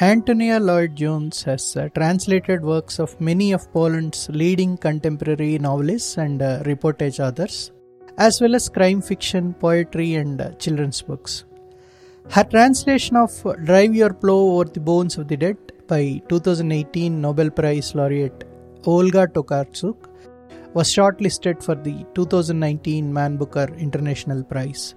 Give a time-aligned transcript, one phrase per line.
[0.00, 6.42] Antonia Lloyd Jones has uh, translated works of many of Poland's leading contemporary novelists and
[6.42, 7.70] uh, reportage authors,
[8.18, 11.44] as well as crime fiction, poetry, and uh, children's books.
[12.28, 13.30] Her translation of
[13.62, 18.42] Drive Your Plow Over the Bones of the Dead by 2018 Nobel Prize laureate
[18.86, 20.08] Olga Tokarczuk
[20.72, 24.96] was shortlisted for the 2019 Man Booker International Prize.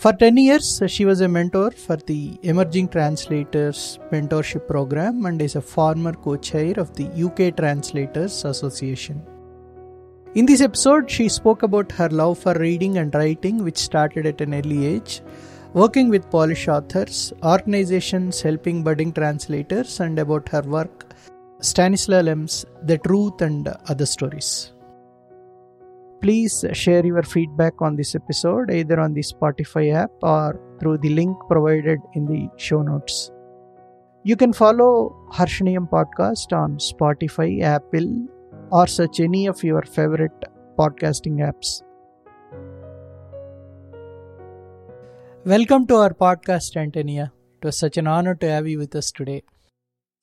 [0.00, 5.56] For 10 years, she was a mentor for the Emerging Translators Mentorship Program and is
[5.56, 9.20] a former co chair of the UK Translators Association.
[10.34, 14.40] In this episode, she spoke about her love for reading and writing, which started at
[14.40, 15.20] an early age,
[15.74, 21.12] working with Polish authors, organizations helping budding translators, and about her work,
[21.60, 24.72] Stanislaw Lem's The Truth and Other Stories.
[26.22, 31.08] Please share your feedback on this episode either on the Spotify app or through the
[31.08, 33.30] link provided in the show notes.
[34.22, 38.28] You can follow Harshaniyam podcast on Spotify, Apple,
[38.70, 40.44] or search any of your favorite
[40.78, 41.82] podcasting apps.
[45.46, 47.32] Welcome to our podcast, Antonia.
[47.62, 49.42] It was such an honor to have you with us today.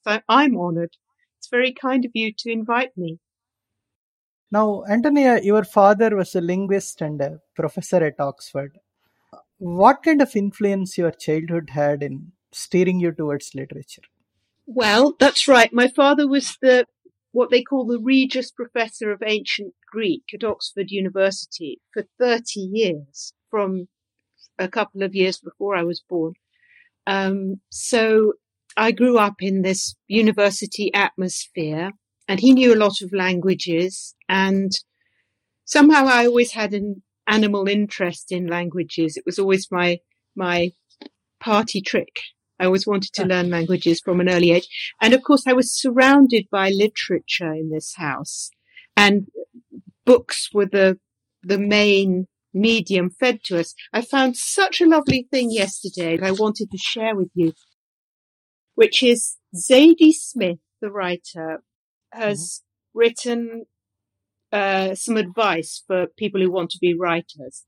[0.08, 0.96] So I'm honored.
[1.40, 3.18] It's very kind of you to invite me.
[4.52, 8.80] Now, Antonia, your father was a linguist and a professor at Oxford.
[9.58, 14.04] What kind of influence your childhood had in steering you towards literature?
[14.66, 15.72] Well, that's right.
[15.74, 16.86] My father was the
[17.32, 23.34] what they call the Regius Professor of Ancient Greek at Oxford University for 30 years,
[23.52, 23.88] from
[24.58, 26.34] a couple of years before I was born.
[27.06, 28.34] Um, so
[28.76, 31.92] I grew up in this university atmosphere
[32.28, 34.72] and he knew a lot of languages and
[35.66, 39.18] somehow I always had an animal interest in languages.
[39.18, 40.00] It was always my,
[40.36, 40.72] my
[41.40, 42.20] party trick.
[42.60, 44.68] I always wanted to learn languages from an early age.
[45.02, 48.50] And of course, I was surrounded by literature in this house
[48.96, 49.28] and
[50.06, 50.98] books were the,
[51.44, 53.76] the main medium fed to us.
[53.94, 57.54] I found such a lovely thing yesterday that I wanted to share with you,
[58.76, 61.62] which is Zadie Smith, the writer,
[62.12, 62.62] has
[62.94, 63.00] mm-hmm.
[63.00, 63.66] written
[64.52, 67.66] uh, some advice for people who want to be writers.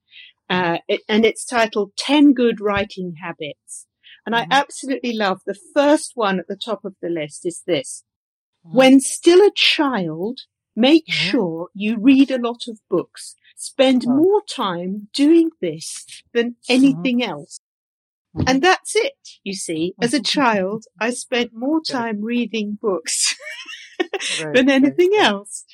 [0.50, 3.88] Uh, it, and it's titled 10 Good Writing Habits.
[4.26, 4.52] And mm-hmm.
[4.52, 8.04] I absolutely love the first one at the top of the list is this.
[8.66, 8.78] Mm-hmm.
[8.78, 10.42] When still a child,
[10.76, 11.30] make mm-hmm.
[11.30, 13.36] sure you read a lot of books.
[13.56, 16.74] Spend more time doing this than mm-hmm.
[16.74, 17.60] anything else.
[18.36, 18.48] Mm-hmm.
[18.48, 19.94] And that's it, you see.
[20.02, 23.36] As a child, I spent more time reading books
[24.44, 25.26] right, than anything right.
[25.26, 25.66] else.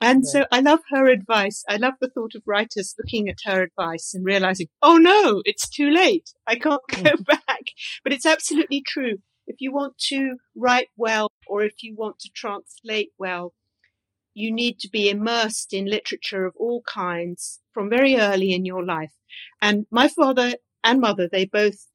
[0.00, 0.24] And right.
[0.24, 1.64] so I love her advice.
[1.68, 5.68] I love the thought of writers looking at her advice and realizing, oh no, it's
[5.68, 6.32] too late.
[6.46, 7.24] I can't go mm.
[7.24, 7.70] back.
[8.04, 9.18] But it's absolutely true.
[9.46, 13.54] If you want to write well or if you want to translate well,
[14.34, 18.84] you need to be immersed in literature of all kinds from very early in your
[18.84, 19.12] life.
[19.62, 21.86] And my father and mother, they both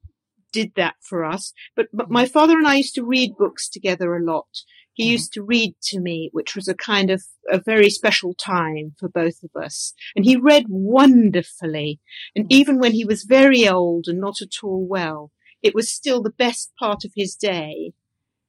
[0.52, 1.52] did that for us.
[1.76, 2.12] But, but mm.
[2.12, 4.48] my father and I used to read books together a lot.
[4.94, 5.12] He mm-hmm.
[5.12, 9.08] used to read to me, which was a kind of a very special time for
[9.08, 9.94] both of us.
[10.14, 12.00] And he read wonderfully.
[12.36, 12.58] And mm-hmm.
[12.60, 15.30] even when he was very old and not at all well,
[15.62, 17.92] it was still the best part of his day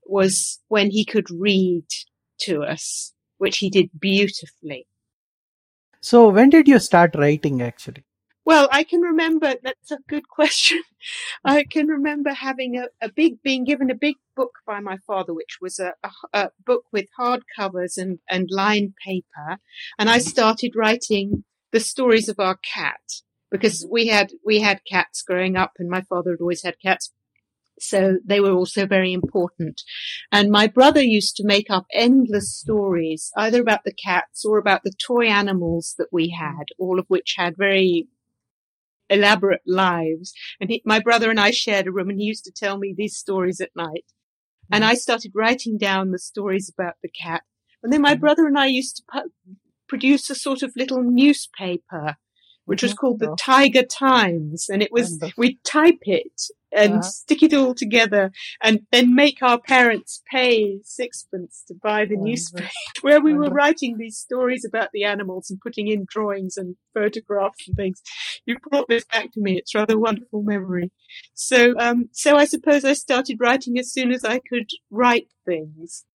[0.05, 1.85] was when he could read
[2.41, 4.87] to us, which he did beautifully.
[6.01, 8.03] So when did you start writing actually?
[8.45, 10.79] Well, I can remember, that's a good question.
[10.79, 11.51] Mm.
[11.51, 15.33] I can remember having a, a, big, being given a big book by my father,
[15.33, 19.57] which was a, a, a book with hard covers and, and lined paper.
[19.97, 20.23] And I mm.
[20.23, 23.01] started writing the stories of our cat
[23.49, 23.89] because mm.
[23.91, 27.11] we had, we had cats growing up and my father had always had cats.
[27.79, 29.81] So they were also very important.
[30.31, 34.83] And my brother used to make up endless stories, either about the cats or about
[34.83, 38.07] the toy animals that we had, all of which had very
[39.09, 40.33] elaborate lives.
[40.59, 42.93] And he, my brother and I shared a room and he used to tell me
[42.95, 44.05] these stories at night.
[44.71, 44.91] And mm-hmm.
[44.91, 47.43] I started writing down the stories about the cat.
[47.81, 48.21] And then my mm-hmm.
[48.21, 49.55] brother and I used to pu-
[49.87, 52.15] produce a sort of little newspaper
[52.65, 54.67] which was called the Tiger Times.
[54.69, 56.41] And it was, we'd type it
[56.75, 57.01] and uh-huh.
[57.01, 58.31] stick it all together
[58.61, 62.69] and then make our parents pay sixpence to buy the newspaper
[63.01, 67.67] where we were writing these stories about the animals and putting in drawings and photographs
[67.67, 68.01] and things.
[68.45, 69.57] You brought this back to me.
[69.57, 70.91] It's rather a wonderful memory.
[71.33, 76.05] So, um, so I suppose I started writing as soon as I could write things.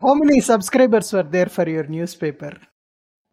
[0.00, 2.58] How many subscribers were there for your newspaper?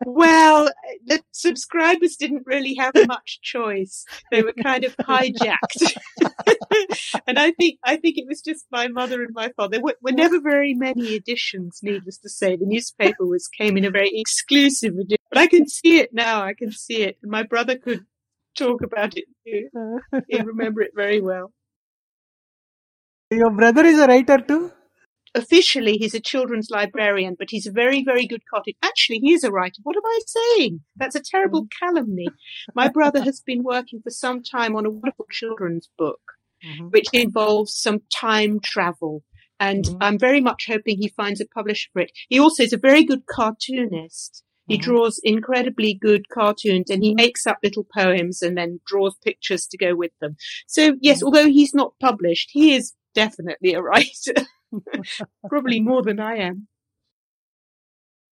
[0.05, 0.69] Well,
[1.05, 4.05] the subscribers didn't really have much choice.
[4.31, 5.97] They were kind of hijacked.
[7.27, 9.77] and I think, I think it was just my mother and my father.
[9.77, 12.55] There were, were, never very many editions, needless to say.
[12.55, 16.43] The newspaper was, came in a very exclusive edition, but I can see it now.
[16.43, 17.17] I can see it.
[17.21, 18.05] And my brother could
[18.57, 19.69] talk about it too.
[20.27, 21.51] He remember it very well.
[23.31, 24.71] Your brother is a writer too?
[25.35, 28.75] Officially he's a children's librarian, but he's a very, very good cottage.
[28.83, 29.81] Actually, he is a writer.
[29.83, 30.81] What am I saying?
[30.95, 31.69] That's a terrible mm.
[31.79, 32.27] calumny.
[32.75, 36.21] My brother has been working for some time on a wonderful children's book,
[36.65, 36.87] mm-hmm.
[36.87, 39.23] which involves some time travel.
[39.59, 39.97] And mm-hmm.
[40.01, 42.11] I'm very much hoping he finds a publisher for it.
[42.29, 44.43] He also is a very good cartoonist.
[44.67, 44.83] He mm-hmm.
[44.83, 49.77] draws incredibly good cartoons and he makes up little poems and then draws pictures to
[49.77, 50.37] go with them.
[50.67, 51.25] So yes, mm-hmm.
[51.25, 54.45] although he's not published, he is definitely a writer.
[55.49, 56.67] Probably more than I am.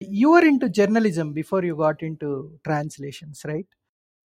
[0.00, 3.66] You were into journalism before you got into translations, right?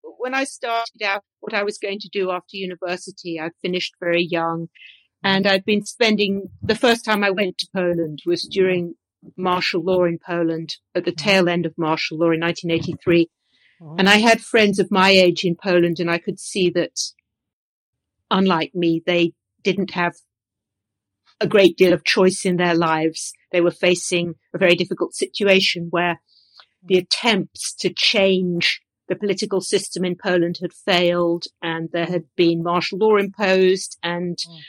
[0.03, 4.23] When I started out, what I was going to do after university, I finished very
[4.23, 4.69] young
[5.23, 8.95] and I'd been spending the first time I went to Poland was during
[9.37, 13.29] martial law in Poland at the tail end of martial law in 1983.
[13.97, 16.99] And I had friends of my age in Poland and I could see that
[18.31, 20.15] unlike me, they didn't have
[21.43, 23.33] a great deal of choice in their lives.
[23.51, 26.21] They were facing a very difficult situation where
[26.85, 32.63] the attempts to change the political system in Poland had failed and there had been
[32.63, 34.59] martial law imposed and mm.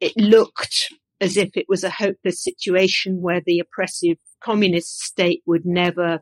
[0.00, 5.64] it looked as if it was a hopeless situation where the oppressive communist state would
[5.64, 6.20] never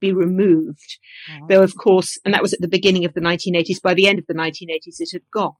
[0.00, 0.98] be removed.
[1.30, 1.48] Mm.
[1.48, 3.82] Though, of course, and that was at the beginning of the 1980s.
[3.82, 5.54] By the end of the 1980s, it had gone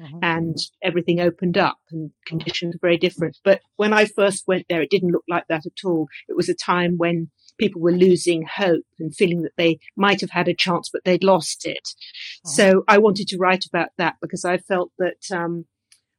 [0.00, 0.18] mm-hmm.
[0.22, 3.38] and everything opened up and conditions were very different.
[3.44, 6.08] But when I first went there, it didn't look like that at all.
[6.28, 10.30] It was a time when people were losing hope and feeling that they might have
[10.30, 11.88] had a chance, but they'd lost it.
[11.88, 12.50] Mm-hmm.
[12.50, 15.66] So I wanted to write about that because I felt that, um,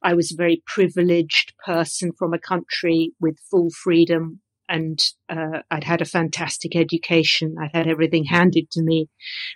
[0.05, 4.99] I was a very privileged person from a country with full freedom and
[5.29, 7.55] uh, I'd had a fantastic education.
[7.61, 9.09] I'd had everything handed to me.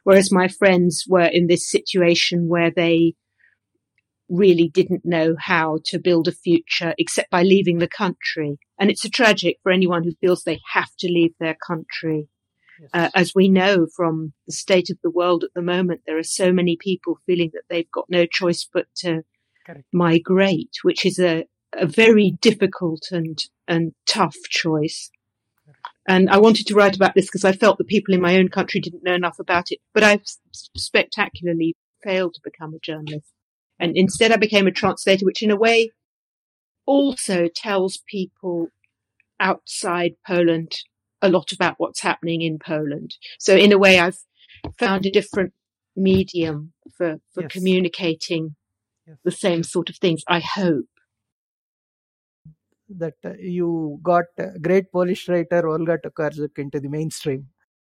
[0.04, 3.16] Whereas my friends were in this situation where they
[4.29, 8.59] really didn't know how to build a future except by leaving the country.
[8.79, 12.27] And it's a tragic for anyone who feels they have to leave their country.
[12.79, 12.89] Yes.
[12.94, 16.24] Uh, as we know from the state of the world at the moment, there are
[16.24, 19.24] so many people feeling that they've got no choice but to
[19.65, 19.85] Correct.
[19.91, 25.09] migrate, which is a, a very difficult and, and tough choice.
[26.07, 28.47] And I wanted to write about this because I felt that people in my own
[28.47, 33.33] country didn't know enough about it, but I've spectacularly failed to become a journalist.
[33.79, 35.91] And instead I became a translator, which in a way
[36.85, 38.69] also tells people
[39.39, 40.71] outside Poland
[41.21, 43.15] a lot about what's happening in Poland.
[43.39, 44.18] So in a way I've
[44.77, 45.53] found a different
[45.95, 47.51] medium for, for yes.
[47.51, 48.56] communicating
[49.06, 49.18] yes.
[49.24, 50.85] the same sort of things, I hope.
[52.89, 54.25] That uh, you got
[54.62, 57.50] great Polish writer Olga Tokarczuk into the mainstream.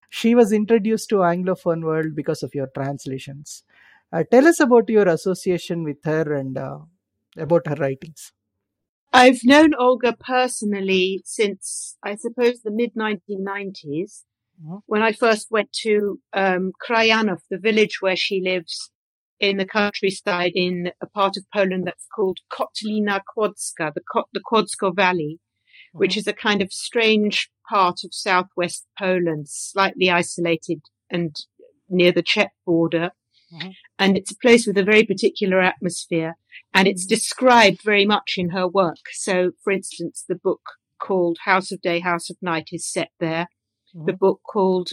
[0.08, 3.64] She was introduced to Anglophone world because of your translations.
[4.12, 6.78] Uh, tell us about your association with her and uh,
[7.36, 8.32] about her writings.
[9.12, 14.24] I've known Olga personally since, I suppose, the mid 1990s,
[14.62, 14.76] mm-hmm.
[14.86, 18.90] when I first went to um, Krajanów, the village where she lives
[19.40, 24.40] in the countryside in a part of Poland that's called Kotlina Kłodzka, the, Kot- the
[24.40, 25.98] Kłodzko Valley, mm-hmm.
[25.98, 30.80] which is a kind of strange part of southwest Poland, slightly isolated
[31.10, 31.34] and
[31.88, 33.10] near the Czech border.
[33.54, 33.70] Mm-hmm.
[33.98, 36.36] And it's a place with a very particular atmosphere
[36.74, 37.14] and it's mm-hmm.
[37.14, 38.96] described very much in her work.
[39.12, 40.60] So, for instance, the book
[41.00, 43.48] called House of Day, House of Night is set there.
[43.94, 44.06] Mm-hmm.
[44.06, 44.90] The book called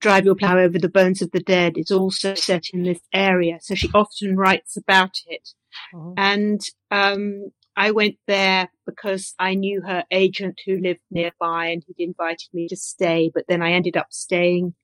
[0.00, 3.58] Drive Your Plough Over the Bones of the Dead is also set in this area.
[3.60, 5.48] So she often writes about it.
[5.94, 6.12] Mm-hmm.
[6.16, 6.60] And,
[6.90, 12.48] um, I went there because I knew her agent who lived nearby and he'd invited
[12.52, 14.74] me to stay, but then I ended up staying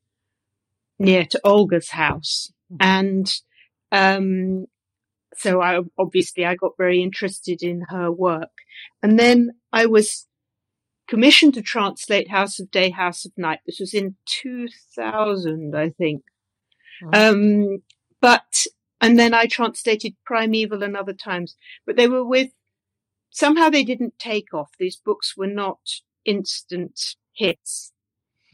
[1.00, 2.52] near to Olga's house.
[2.73, 2.76] Mm-hmm.
[2.80, 3.33] And,
[3.90, 4.66] um,
[5.37, 8.50] so I obviously I got very interested in her work.
[9.02, 10.26] And then I was
[11.09, 13.61] commissioned to translate House of Day, House of Night.
[13.66, 16.23] This was in 2000, I think.
[17.12, 17.83] Um,
[18.21, 18.66] but,
[19.00, 22.50] and then I translated Primeval and other times, but they were with,
[23.30, 24.71] somehow they didn't take off.
[24.78, 25.80] These books were not
[26.25, 27.00] instant
[27.35, 27.92] hits.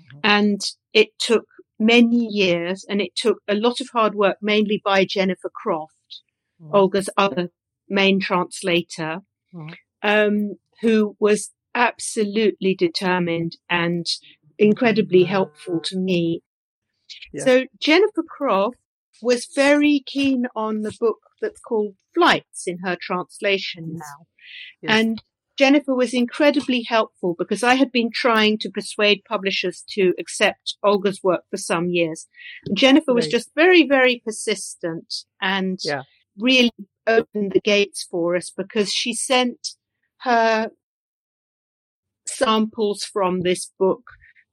[0.00, 0.20] Mm-hmm.
[0.22, 0.60] And
[0.92, 1.46] it took
[1.78, 6.22] many years and it took a lot of hard work, mainly by Jennifer Croft,
[6.62, 6.70] mm.
[6.72, 7.48] Olga's other
[7.88, 9.20] main translator,
[9.54, 9.74] mm.
[10.02, 14.06] um, who was absolutely determined and
[14.58, 16.40] incredibly helpful to me.
[17.32, 17.44] Yeah.
[17.44, 18.78] So Jennifer Croft
[19.22, 24.26] was very keen on the book that's called Flights in her translation now.
[24.82, 25.00] Yes.
[25.00, 25.22] And
[25.56, 31.22] Jennifer was incredibly helpful because I had been trying to persuade publishers to accept Olga's
[31.22, 32.26] work for some years.
[32.66, 36.02] And Jennifer was just very, very persistent and yeah.
[36.38, 36.72] really
[37.06, 39.68] opened the gates for us because she sent
[40.20, 40.70] her
[42.26, 44.02] samples from this book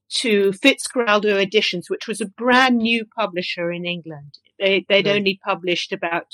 [0.10, 4.38] to Fitzcarraldo Editions, which was a brand new publisher in England.
[4.60, 5.08] They, would right.
[5.08, 6.28] only published about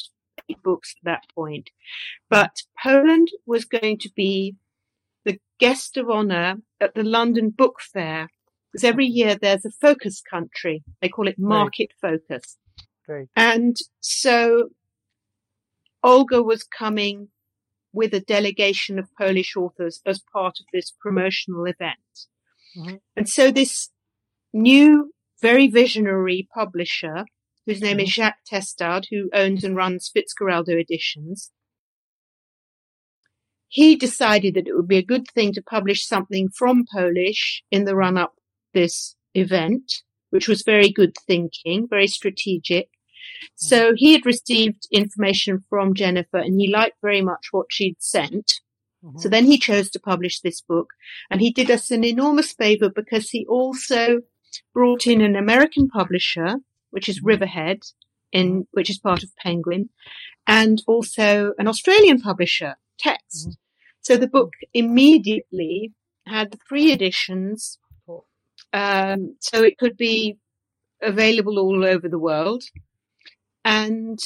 [0.63, 1.70] books at that point.
[2.29, 4.56] But Poland was going to be
[5.25, 8.29] the guest of honor at the London Book Fair.
[8.72, 10.84] Because every year there's a focus country.
[11.01, 12.20] They call it market right.
[12.29, 12.58] focus.
[13.08, 13.27] Right.
[13.36, 14.70] And so
[16.03, 17.29] Olga was coming
[17.91, 22.27] with a delegation of Polish authors as part of this promotional event.
[22.77, 22.96] Mm-hmm.
[23.15, 23.89] And so this
[24.53, 27.25] new, very visionary publisher,
[27.70, 28.06] whose name mm-hmm.
[28.06, 31.52] is Jacques Testard, who owns and runs Fitzcarraldo Editions,
[33.68, 37.86] he decided that it would be a good thing to publish something from Polish in
[37.86, 38.34] the run up
[38.74, 42.90] this event, which was very good thinking, very strategic.
[43.56, 48.52] So he had received information from Jennifer and he liked very much what she'd sent.
[49.06, 49.20] Mm-hmm.
[49.20, 50.88] So then he chose to publish this book
[51.30, 54.22] and he did us an enormous favor because he also
[54.74, 56.56] brought in an American publisher,
[56.91, 57.27] which is mm-hmm.
[57.27, 57.81] Riverhead
[58.31, 59.89] in, which is part of Penguin
[60.48, 63.50] and also an Australian publisher, Text.
[63.50, 63.51] Mm-hmm.
[64.01, 65.93] So the book immediately
[66.25, 67.77] had the three editions.
[68.72, 70.38] Um, so it could be
[71.01, 72.63] available all over the world.
[73.65, 74.19] And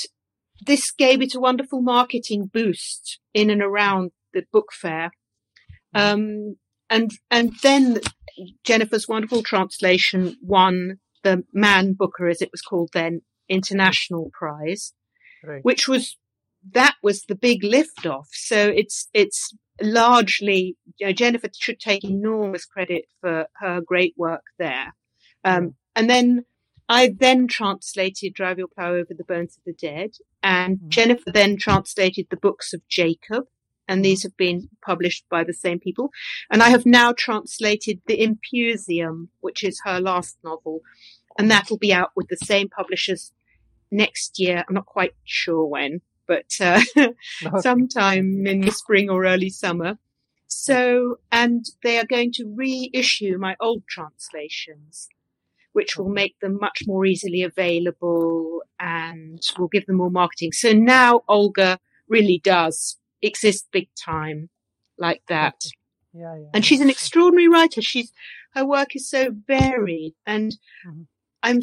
[0.66, 5.12] this gave it a wonderful marketing boost in and around the book fair.
[5.94, 6.58] Um,
[6.90, 8.00] and, and then
[8.64, 14.94] Jennifer's wonderful translation won the Man Booker, as it was called then, International Prize,
[15.44, 15.64] right.
[15.64, 16.18] which was,
[16.72, 18.30] that was the big lift off.
[18.32, 24.44] So it's, it's largely, you know, Jennifer should take enormous credit for her great work
[24.60, 24.94] there.
[25.44, 26.46] Um, and then
[26.88, 30.12] I then translated Drive Your Plow Over the Bones of the Dead,
[30.42, 30.90] and mm-hmm.
[30.90, 33.46] Jennifer then translated the books of Jacob,
[33.88, 36.12] and these have been published by the same people.
[36.50, 40.82] And I have now translated The Empusium, which is her last novel,
[41.38, 43.32] and that will be out with the same publishers
[43.92, 44.64] next year.
[44.68, 46.82] I'm not quite sure when, but uh,
[47.60, 49.98] sometime in the spring or early summer.
[50.48, 55.10] So, and they are going to reissue my old translations
[55.74, 60.52] which will make them much more easily available and will give them more marketing.
[60.52, 64.50] So now Olga really does exist big time
[64.98, 65.56] like that.
[66.14, 66.50] Yeah, yeah.
[66.54, 67.82] And she's an extraordinary writer.
[67.82, 68.12] She's,
[68.54, 70.52] her work is so varied and
[70.88, 71.04] mm-hmm.
[71.42, 71.62] I'm,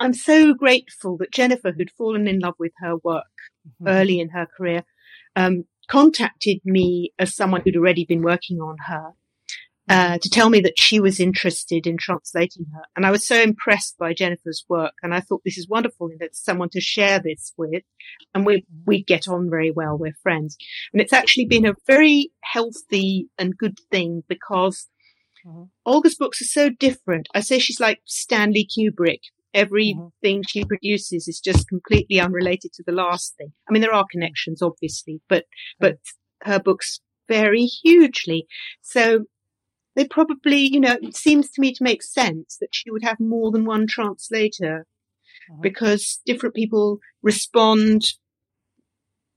[0.00, 3.24] I'm so grateful that Jennifer, who'd fallen in love with her work
[3.66, 3.88] mm-hmm.
[3.88, 4.84] early in her career,
[5.36, 9.12] um, contacted me as someone who'd already been working on her
[9.88, 12.82] uh, to tell me that she was interested in translating her.
[12.96, 14.94] And I was so impressed by Jennifer's work.
[15.02, 17.82] And I thought this is wonderful that someone to share this with.
[18.34, 19.98] And we, we get on very well.
[19.98, 20.56] We're friends.
[20.92, 24.88] And it's actually been a very healthy and good thing because
[25.46, 25.64] mm-hmm.
[25.84, 27.28] Olga's books are so different.
[27.34, 29.20] I say she's like Stanley Kubrick.
[29.52, 30.40] Everything mm-hmm.
[30.48, 33.52] she produces is just completely unrelated to the last thing.
[33.68, 35.44] I mean, there are connections, obviously, but,
[35.78, 35.98] but
[36.42, 38.46] her books vary hugely.
[38.82, 39.26] So
[39.94, 43.20] they probably, you know, it seems to me to make sense that she would have
[43.20, 44.86] more than one translator
[45.50, 45.60] uh-huh.
[45.60, 48.02] because different people respond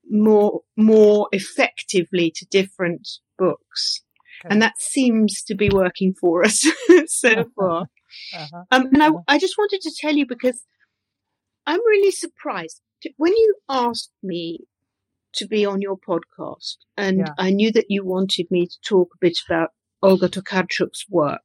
[0.09, 4.03] more, more effectively to different books.
[4.45, 4.53] Okay.
[4.53, 6.65] And that seems to be working for us
[7.07, 7.43] so uh-huh.
[7.55, 7.81] far.
[8.35, 8.63] Uh-huh.
[8.71, 9.19] Um, and I, uh-huh.
[9.27, 10.63] I just wanted to tell you because
[11.65, 12.81] I'm really surprised
[13.17, 14.61] when you asked me
[15.33, 17.33] to be on your podcast and yeah.
[17.37, 19.69] I knew that you wanted me to talk a bit about
[20.01, 21.41] Olga Tokarczuk's work.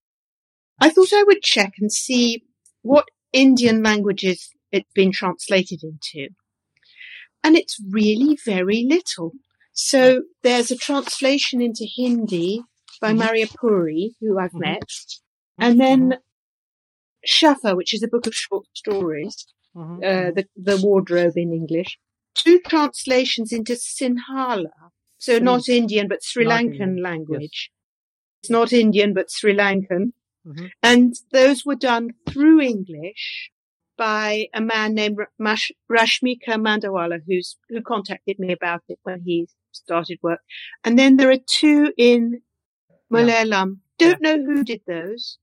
[0.80, 2.44] I thought I would check and see
[2.82, 6.28] what Indian languages it's been translated into.
[7.44, 9.32] And it's really very little.
[9.72, 12.62] So there's a translation into Hindi
[13.00, 13.18] by mm-hmm.
[13.18, 14.60] Maria Puri, who I've mm-hmm.
[14.60, 14.90] met,
[15.58, 17.46] and then mm-hmm.
[17.46, 21.98] Szafa, which is a book of short stories, uh, the, the wardrobe in English.
[22.34, 24.70] Two translations into Sinhala,
[25.18, 27.70] so not Indian but Sri Lankan language.
[28.42, 30.12] It's not Indian, but Sri Lankan.
[30.46, 30.66] Mm-hmm.
[30.82, 33.50] And those were done through English
[33.96, 39.46] by a man named Mash- Rashmika Mandawala, who's, who contacted me about it when he
[39.70, 40.40] started work.
[40.82, 42.42] And then there are two in
[43.12, 43.76] Malayalam.
[43.98, 44.08] Yeah.
[44.08, 44.36] Don't yeah.
[44.36, 45.38] know who did those.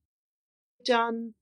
[0.84, 1.34] done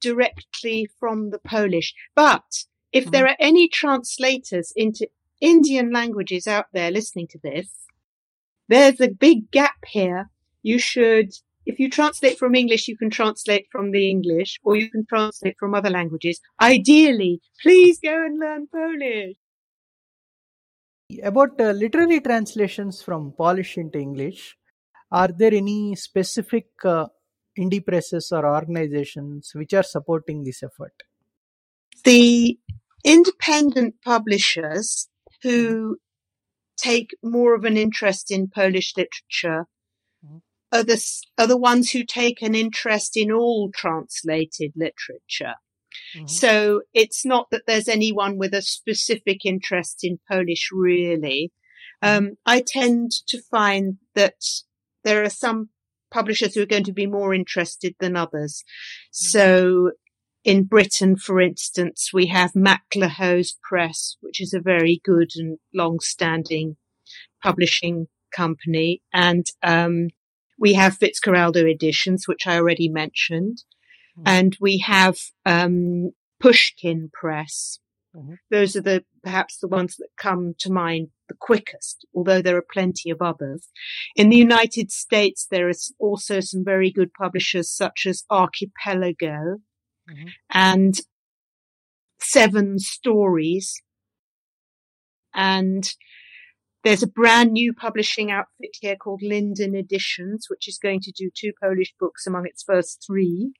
[0.00, 1.94] directly from the Polish.
[2.14, 5.08] But if there are any translators into
[5.40, 7.68] Indian languages out there listening to this,
[8.68, 10.30] there's a big gap here.
[10.62, 11.30] You should,
[11.66, 15.56] if you translate from English, you can translate from the English or you can translate
[15.58, 16.40] from other languages.
[16.60, 19.36] Ideally, please go and learn Polish.
[21.22, 24.56] About uh, literary translations from Polish into English,
[25.10, 27.06] are there any specific uh,
[27.58, 30.94] indie presses or organizations which are supporting this effort?
[32.04, 32.58] The
[33.04, 35.08] independent publishers
[35.42, 35.98] who
[36.76, 39.66] take more of an interest in Polish literature.
[40.72, 41.02] Are the,
[41.38, 45.56] are the ones who take an interest in all translated literature.
[46.16, 46.26] Mm-hmm.
[46.26, 51.52] So it's not that there's anyone with a specific interest in Polish really.
[52.02, 52.26] Mm-hmm.
[52.26, 54.42] Um, I tend to find that
[55.04, 55.68] there are some
[56.12, 58.64] publishers who are going to be more interested than others.
[59.14, 59.28] Mm-hmm.
[59.28, 59.90] So
[60.44, 66.76] in Britain, for instance, we have Maclehose Press, which is a very good and long-standing
[67.42, 70.08] publishing company, and um,
[70.58, 73.62] we have Fitzcarraldo Editions, which I already mentioned,
[74.18, 74.28] mm-hmm.
[74.28, 77.78] and we have um, Pushkin Press.
[78.14, 78.34] Mm-hmm.
[78.50, 82.66] Those are the perhaps the ones that come to mind the quickest, although there are
[82.72, 83.68] plenty of others.
[84.16, 89.58] In the United States, there is also some very good publishers such as Archipelago
[90.10, 90.28] mm-hmm.
[90.50, 90.94] and
[92.20, 93.82] Seven Stories.
[95.34, 95.88] And
[96.84, 101.30] there's a brand new publishing outfit here called Linden Editions, which is going to do
[101.34, 103.52] two Polish books among its first three.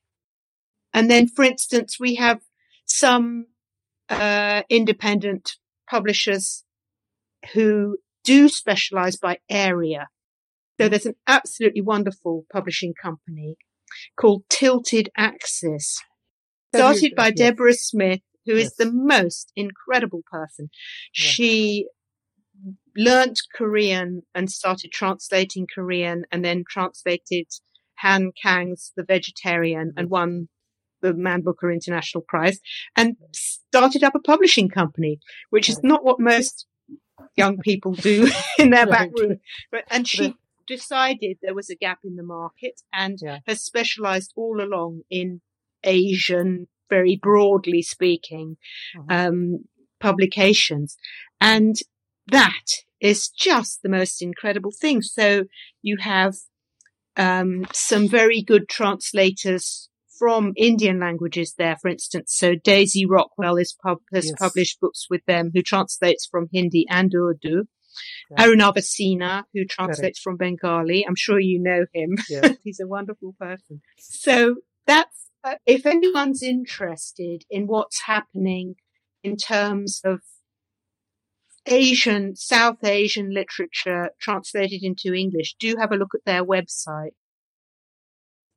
[0.93, 2.41] And then, for instance, we have
[2.85, 3.47] some
[4.09, 5.53] uh, independent
[5.89, 6.65] publishers
[7.53, 10.09] who do specialize by area.
[10.81, 13.57] So there's an absolutely wonderful publishing company
[14.17, 16.01] called Tilted Axis,
[16.75, 20.71] started by Deborah Smith, who is the most incredible person.
[21.13, 21.87] She
[22.97, 27.47] learnt Korean and started translating Korean and then translated
[27.99, 30.49] Han Kang's The Vegetarian and won
[31.01, 32.61] the Man Booker International Prize
[32.97, 35.19] and started up a publishing company,
[35.51, 36.67] which is not what most
[37.37, 39.39] young people do in their back room.
[39.71, 40.35] But, and she
[40.67, 43.39] decided there was a gap in the market and yeah.
[43.47, 45.41] has specialized all along in
[45.85, 48.57] Asian, very broadly speaking,
[48.97, 49.11] mm-hmm.
[49.11, 49.65] um,
[50.01, 50.97] publications.
[51.41, 51.77] And
[52.29, 52.65] that
[53.01, 55.03] is just the most incredible thing.
[55.03, 55.45] So
[55.83, 56.35] you have
[57.17, 62.33] um, some very good translators from Indian languages there, for instance.
[62.37, 64.35] So Daisy Rockwell is pub- has yes.
[64.39, 67.65] published books with them who translates from Hindi and Urdu.
[68.31, 68.47] Yeah.
[68.47, 71.05] Arunava Sinha, who translates from Bengali.
[71.07, 72.17] I'm sure you know him.
[72.31, 72.53] Yeah.
[72.63, 73.83] He's a wonderful person.
[73.99, 74.57] So
[74.87, 78.77] that's, uh, if anyone's interested in what's happening
[79.23, 80.21] in terms of
[81.67, 87.13] Asian, South Asian literature translated into English, do have a look at their website.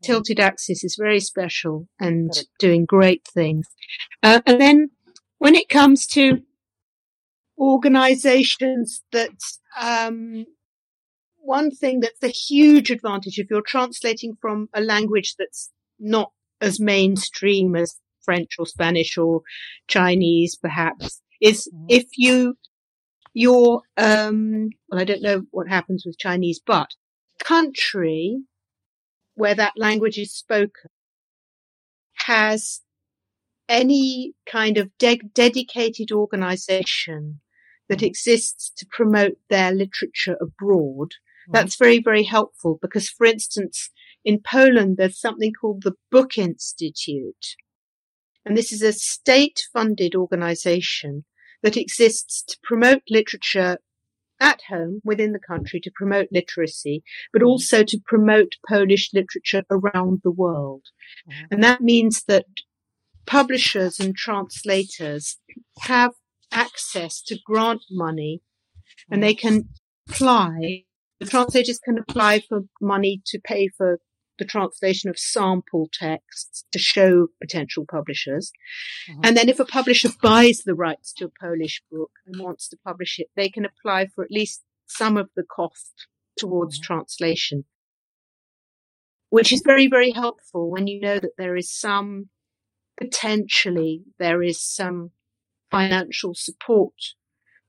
[0.04, 3.68] Tilted Axis is very special and doing great things.
[4.22, 4.89] Uh, and then
[5.38, 6.41] when it comes to
[7.58, 9.32] organizations that,
[9.80, 10.46] um,
[11.38, 16.80] one thing that's a huge advantage if you're translating from a language that's not as
[16.80, 19.41] mainstream as French or Spanish or
[19.88, 21.86] Chinese, perhaps, is mm-hmm.
[21.89, 22.58] if you,
[23.36, 26.95] your, um, well, I don't know what happens with Chinese, but
[27.39, 28.39] country
[29.36, 30.89] where that language is spoken
[32.26, 32.80] has
[33.67, 37.41] any kind of de- dedicated organization
[37.89, 38.08] that mm.
[38.08, 41.10] exists to promote their literature abroad,
[41.50, 41.52] mm.
[41.52, 43.89] that's very, very helpful because, for instance,
[44.24, 47.56] in Poland, there's something called the Book Institute.
[48.45, 51.26] And this is a state funded organization
[51.65, 53.80] that exists to promote literature
[54.39, 57.47] at home within the country to promote literacy, but mm-hmm.
[57.47, 60.84] also to promote Polish literature around the world.
[61.28, 61.45] Mm-hmm.
[61.49, 62.45] And that means that
[63.25, 65.39] publishers and translators
[65.80, 66.12] have
[66.51, 68.43] access to grant money
[69.10, 69.47] and they mm-hmm.
[69.47, 69.69] can
[70.08, 70.84] apply,
[71.19, 73.99] the translators can apply for money to pay for
[74.38, 78.52] the translation of sample texts to show potential publishers.
[79.10, 79.21] Mm-hmm.
[79.24, 82.78] And then if a publisher buys the rights to a Polish book and wants to
[82.86, 86.93] publish it, they can apply for at least some of the cost towards mm-hmm.
[86.93, 87.65] translation,
[89.30, 92.30] which is very, very helpful when you know that there is some
[92.98, 95.12] potentially there is some
[95.69, 96.93] financial support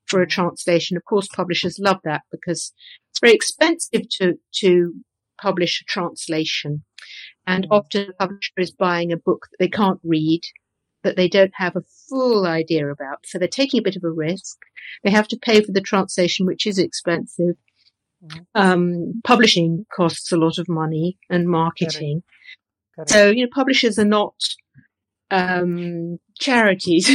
[0.06, 0.40] for a mm-hmm.
[0.40, 0.96] translation.
[0.96, 2.72] Of course, publishers love that because
[3.10, 4.94] it's very expensive to, to
[5.40, 6.84] publish a translation.
[7.46, 7.68] And mm.
[7.70, 10.42] often the publisher is buying a book that they can't read,
[11.02, 13.24] that they don't have a full idea about.
[13.26, 14.58] So they're taking a bit of a risk.
[15.04, 17.56] They have to pay for the translation, which is expensive.
[18.24, 18.46] Mm.
[18.54, 22.22] Um, publishing costs a lot of money and marketing.
[22.94, 23.10] Correct.
[23.10, 23.10] Correct.
[23.10, 24.34] So, you know, publishers are not,
[25.30, 27.10] um, charities.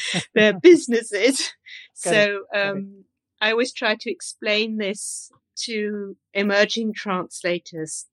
[0.34, 1.52] they're businesses.
[1.94, 3.04] So, um,
[3.40, 5.30] I always try to explain this
[5.64, 8.06] to emerging translators.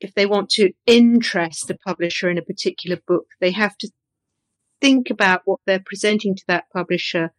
[0.00, 3.90] If they want to interest a publisher in a particular book, they have to
[4.80, 7.32] think about what they're presenting to that publisher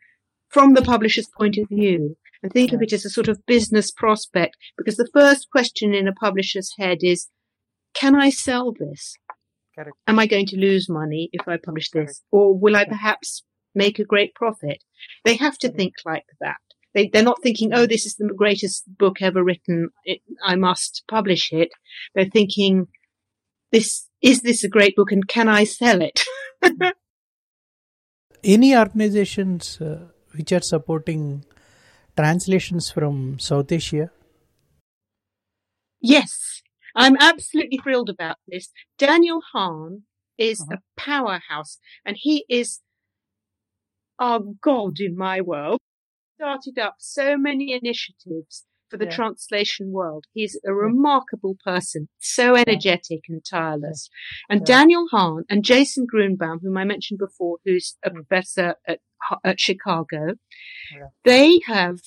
[0.50, 3.92] from the publisher's point of view and think of it as a sort of business
[3.92, 7.28] prospect because the first question in a publisher's head is,
[7.94, 9.16] can I sell this?
[9.76, 9.98] Correct.
[10.08, 12.06] Am I going to lose money if I publish this?
[12.06, 12.20] Correct.
[12.32, 14.84] Or will I perhaps make a great profit?
[15.26, 16.58] They have to think like that.
[16.94, 19.90] They, they're not thinking, oh, this is the greatest book ever written.
[20.06, 21.70] It, I must publish it.
[22.14, 22.88] They're thinking,
[23.72, 26.24] this, is this a great book and can I sell it?
[28.44, 31.46] Any organizations uh, which are supporting
[32.16, 34.12] translations from South Asia?
[36.00, 36.62] Yes,
[36.96, 38.70] I'm absolutely thrilled about this.
[38.98, 40.04] Daniel Hahn
[40.38, 40.76] is uh-huh.
[40.76, 42.82] a powerhouse and he is
[44.20, 45.80] our God in my world
[46.36, 49.16] started up so many initiatives for the yeah.
[49.16, 50.26] translation world.
[50.34, 54.10] He's a remarkable person, so energetic and tireless.
[54.50, 54.76] And yeah.
[54.76, 58.14] Daniel Hahn and Jason Grunebaum, whom I mentioned before, who's a mm.
[58.14, 59.00] professor at,
[59.44, 60.36] at Chicago,
[60.96, 61.08] yeah.
[61.24, 62.02] they have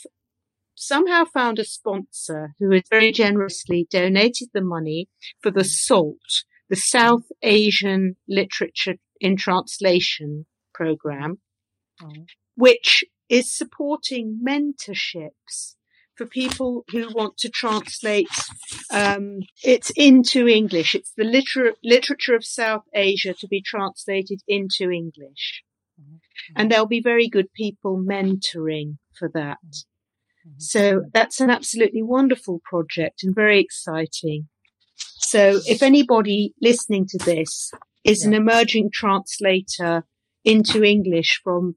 [0.77, 5.09] somehow found a sponsor who has very generously donated the money
[5.43, 5.67] for the mm.
[5.67, 11.39] SALT, the South Asian Literature in Translation program,
[12.01, 12.27] mm.
[12.55, 15.75] which is supporting mentorships
[16.17, 18.29] for people who want to translate
[18.91, 20.95] um, it into English.
[20.95, 25.63] It's the liter- literature of South Asia to be translated into English.
[26.01, 26.53] Mm-hmm.
[26.57, 29.59] And there'll be very good people mentoring for that.
[29.63, 30.59] Mm-hmm.
[30.59, 34.49] So that's an absolutely wonderful project and very exciting.
[35.19, 37.71] So if anybody listening to this
[38.05, 38.29] is yeah.
[38.29, 40.05] an emerging translator
[40.45, 41.77] into English from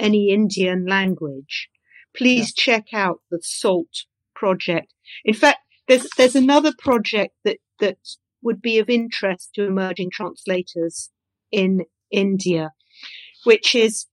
[0.00, 1.68] any Indian language,
[2.16, 2.62] please yeah.
[2.64, 4.92] check out the SALT project.
[5.24, 7.98] In fact, there's, there's another project that, that
[8.42, 11.10] would be of interest to emerging translators
[11.52, 12.70] in India,
[13.44, 14.06] which is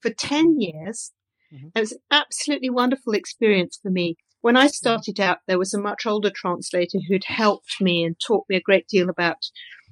[0.00, 1.12] for 10 years.
[1.52, 1.68] Mm-hmm.
[1.74, 4.16] It was an absolutely wonderful experience for me.
[4.40, 8.44] When I started out, there was a much older translator who'd helped me and taught
[8.48, 9.38] me a great deal about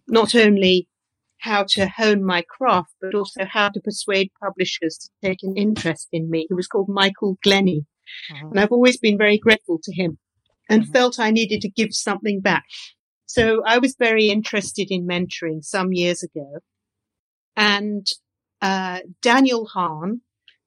[0.07, 0.89] not only
[1.41, 6.09] how to hone my craft, but also how to persuade publishers to take an interest
[6.13, 6.47] in me.
[6.49, 7.87] He was called Michael Glenny.
[8.33, 8.49] Mm-hmm.
[8.49, 10.19] And I've always been very grateful to him
[10.71, 10.93] and mm-hmm.
[10.93, 12.65] felt I needed to give something back.
[13.27, 16.61] So I was very interested in mentoring some years ago
[17.57, 18.07] and
[18.61, 20.21] uh, Daniel Hahn,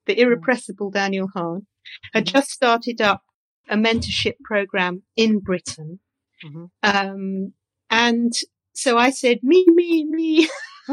[0.06, 0.20] the mm.
[0.20, 1.68] irrepressible Daniel Hahn,
[2.14, 2.38] had mm-hmm.
[2.38, 3.24] just started up
[3.70, 6.00] a mentorship program in Britain.
[6.44, 6.66] Mm-hmm.
[6.84, 7.54] Um,
[7.90, 8.34] and
[8.74, 10.50] so I said, me, me, me.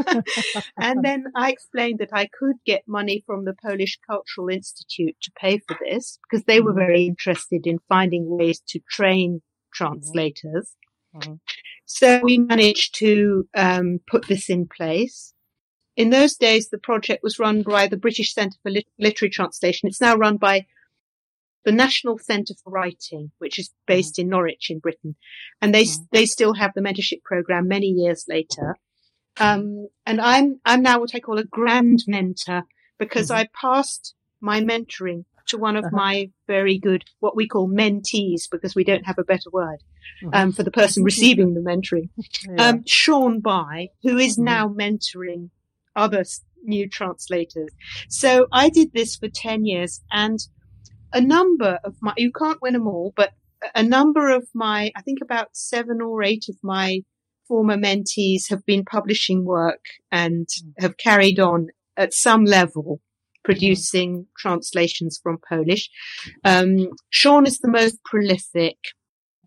[0.78, 5.30] and then I explained that I could get money from the Polish Cultural Institute to
[5.40, 6.80] pay for this because they were mm-hmm.
[6.80, 9.40] very interested in finding ways to train
[9.72, 10.72] translators.
[11.14, 11.34] Mm-hmm.
[11.86, 15.32] So we managed to um, put this in place.
[15.96, 19.88] In those days, the project was run by the British Centre for Literary Translation.
[19.88, 20.66] It's now run by
[21.64, 25.16] the National Centre for Writing, which is based in Norwich in Britain.
[25.60, 28.76] And they, they still have the mentorship program many years later.
[29.38, 32.62] Um, and I'm, I'm now what I call a grand mentor
[32.98, 35.96] because I passed my mentoring to one of Uh-huh.
[35.96, 39.78] my very good, what we call mentees, because we don't have a better word,
[40.22, 40.30] Mhm.
[40.34, 42.10] um, for the person receiving the mentoring.
[42.48, 42.68] Yeah.
[42.68, 44.44] Um, Sean Bye, who is Mhm.
[44.44, 45.50] now mentoring
[45.96, 46.24] other
[46.62, 47.70] new translators.
[48.08, 50.38] So I did this for 10 years and
[51.12, 53.32] a number of my, you can't win them all, but
[53.74, 57.00] a- number of my, I think about seven or eight of my
[57.48, 63.00] former mentees have been publishing work and have carried on at some level
[63.44, 65.88] producing translations from Polish.
[66.44, 68.76] Um, Sean is the most prolific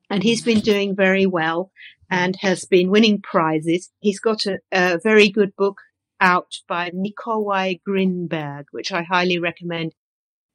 [0.09, 1.71] and he's been doing very well
[2.09, 3.91] and has been winning prizes.
[3.99, 5.77] He's got a, a very good book
[6.21, 9.93] out by Mikołaj Grynberg, which I highly recommend.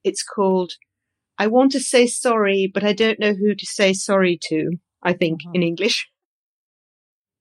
[0.02, 0.72] It's called
[1.38, 5.12] I Want to Say Sorry, but I don't know who to say sorry to, I
[5.14, 5.54] think Mhm.
[5.54, 6.08] in English.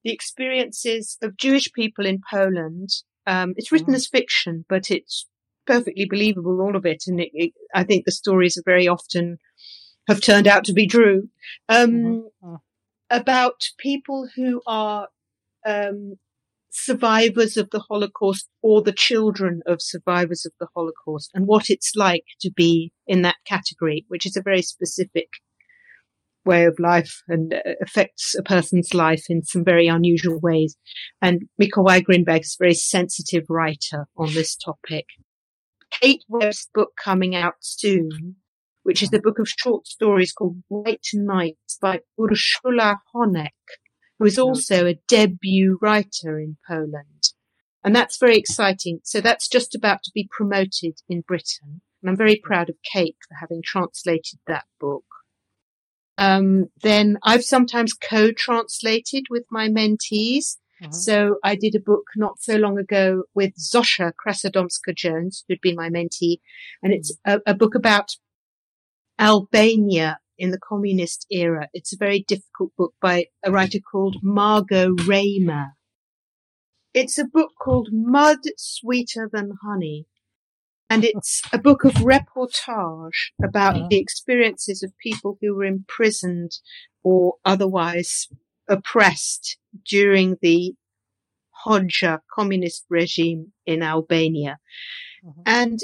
[0.04, 2.90] The experiences of Jewish people in Poland.
[3.26, 3.96] Um, it's written Mhm.
[3.96, 5.26] as fiction, but it's
[5.66, 7.04] perfectly believable, all of it.
[7.06, 9.38] And it, it, I think the stories are very often
[10.08, 11.30] have turned out to be true.
[11.70, 12.30] Um, Mhm.
[12.42, 12.60] Mhm.
[13.10, 15.08] about people who are
[15.66, 16.18] um,
[16.74, 21.92] survivors of the Holocaust or the children of survivors of the Holocaust and what it's
[21.94, 25.28] like to be in that category, which is a very specific
[26.44, 30.76] way of life and uh, affects a person's life in some very unusual ways.
[31.22, 35.06] And Mikołaj Grynberg is a very sensitive writer on this topic.
[36.00, 38.36] Kate Webb's book coming out soon,
[38.82, 43.50] which is a book of short stories called White Nights by Urszula Honek,
[44.24, 47.32] who is also a debut writer in Poland.
[47.84, 49.00] And that's very exciting.
[49.04, 51.82] So that's just about to be promoted in Britain.
[52.00, 55.04] And I'm very proud of Kate for having translated that book.
[56.16, 60.56] Um, then I've sometimes co-translated with my mentees.
[60.82, 60.94] Mhm.
[60.94, 65.76] So I did a book not so long ago with Zosia Krasodomska Jones, who'd been
[65.76, 66.40] my mentee,
[66.82, 68.12] and it's a, a book about
[69.18, 71.68] Albania in the communist era.
[71.72, 75.72] It's a very difficult book by a writer called Margo Rejmer.
[76.92, 80.06] It's a book called Mud Sweeter Than Honey.
[80.90, 83.88] And it's a book of reportage about Mhm.
[83.88, 86.58] the experiences of people who were imprisoned
[87.02, 88.28] or otherwise
[88.68, 90.74] oppressed during the
[91.66, 94.58] Hoxha communist regime in Albania.
[95.24, 95.42] Mhm.
[95.46, 95.80] And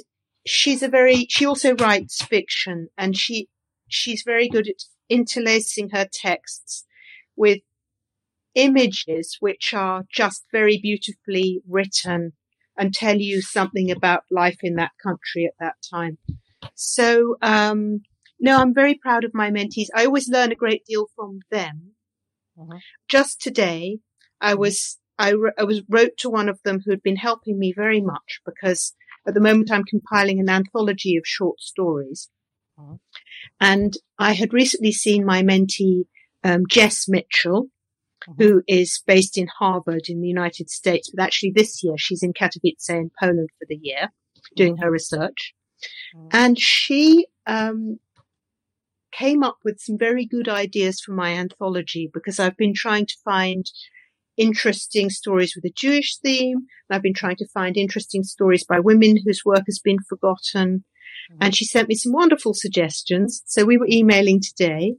[0.46, 3.48] she's a very, she also writes fiction and she,
[3.92, 6.84] she's very good at interlacing her texts
[7.36, 7.60] with
[8.54, 12.32] images which are just very beautifully written
[12.76, 16.18] and tell you something about life in that country at that time.
[16.74, 18.02] So, um,
[18.38, 19.88] no, I'm very proud of my mentees.
[19.94, 21.92] I always learn a great deal from them.
[22.58, 22.80] Mhm.
[23.08, 24.00] Just today,
[24.40, 27.72] I was, I, I was wrote to one of them who had been helping me
[27.72, 28.94] very much because
[29.26, 32.30] at the moment I'm compiling an anthology of short stories.
[33.60, 36.04] And I had recently seen my mentee,
[36.44, 37.68] um, Jess Mitchell,
[38.38, 42.32] who is based in Harvard in the United States, but actually this year she's in
[42.32, 44.12] Katowice in Poland for the year
[44.56, 45.54] doing her research.
[46.14, 46.28] Mhm.
[46.32, 47.98] And she, um,
[49.12, 53.16] came up with some very good ideas for my anthology because I've been trying to
[53.24, 53.66] find
[54.36, 56.66] interesting stories with a Jewish theme.
[56.88, 60.84] I've been trying to find interesting stories by women whose work has been forgotten.
[61.40, 63.42] And she sent me some wonderful suggestions.
[63.46, 64.96] So we were emailing today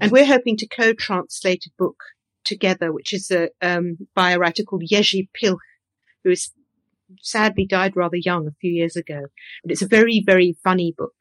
[0.00, 1.96] and we're hoping to co-translate a book
[2.44, 5.58] together, which is a, um, by a writer called Jerzy Pilch,
[6.22, 6.52] who is
[7.20, 9.22] sadly died rather young a few years ago.
[9.62, 11.14] But it's a very, very funny book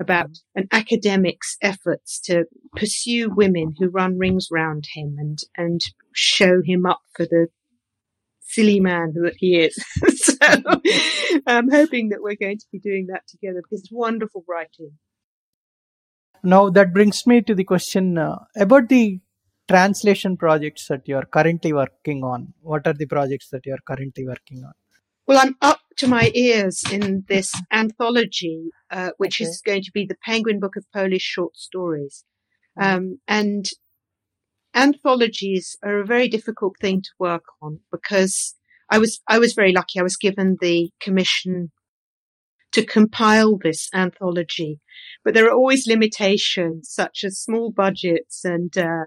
[0.00, 2.44] about an academic's efforts to
[2.74, 5.80] pursue women who run rings round him and, and
[6.14, 7.48] show him up for the
[8.52, 9.74] silly man that he is.
[10.16, 10.34] so
[11.46, 14.92] I'm hoping that we're going to be doing that together because it's wonderful writing.
[16.42, 19.20] Now that brings me to the question uh, about the
[19.68, 22.54] translation projects that you are currently working on.
[22.60, 24.72] What are the projects that you are currently working on?
[25.26, 29.48] Well, I'm up to my ears in this anthology, uh, which Okay.
[29.48, 32.24] is going to be the Penguin Book of Polish Short Stories.
[32.80, 33.66] Um, and
[34.74, 38.54] anthologies are a very difficult thing to work on because
[38.90, 39.98] I was, I was very lucky.
[39.98, 41.70] I was given the commission
[42.72, 44.80] to compile this anthology,
[45.24, 49.04] but there are always limitations such as small budgets and, uh,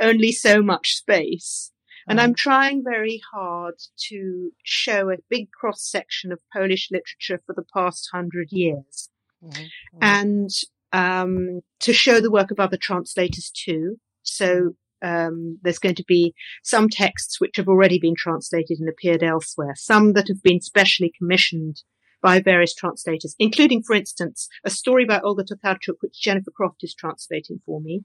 [0.00, 1.72] only so much space.
[2.08, 3.74] And I'm trying very hard
[4.08, 9.10] to show a big cross section of Polish literature for the past hundred years.
[9.44, 9.68] Mhm.
[10.00, 10.50] And
[10.92, 13.98] um, to show the work of other translators too.
[14.22, 19.22] So um, there's going to be some texts which have already been translated and appeared
[19.22, 21.82] elsewhere, some that have been specially commissioned
[22.20, 26.94] by various translators, including, for instance, a story by Olga Tokarczuk, which Jennifer Croft is
[26.94, 28.02] translating for me.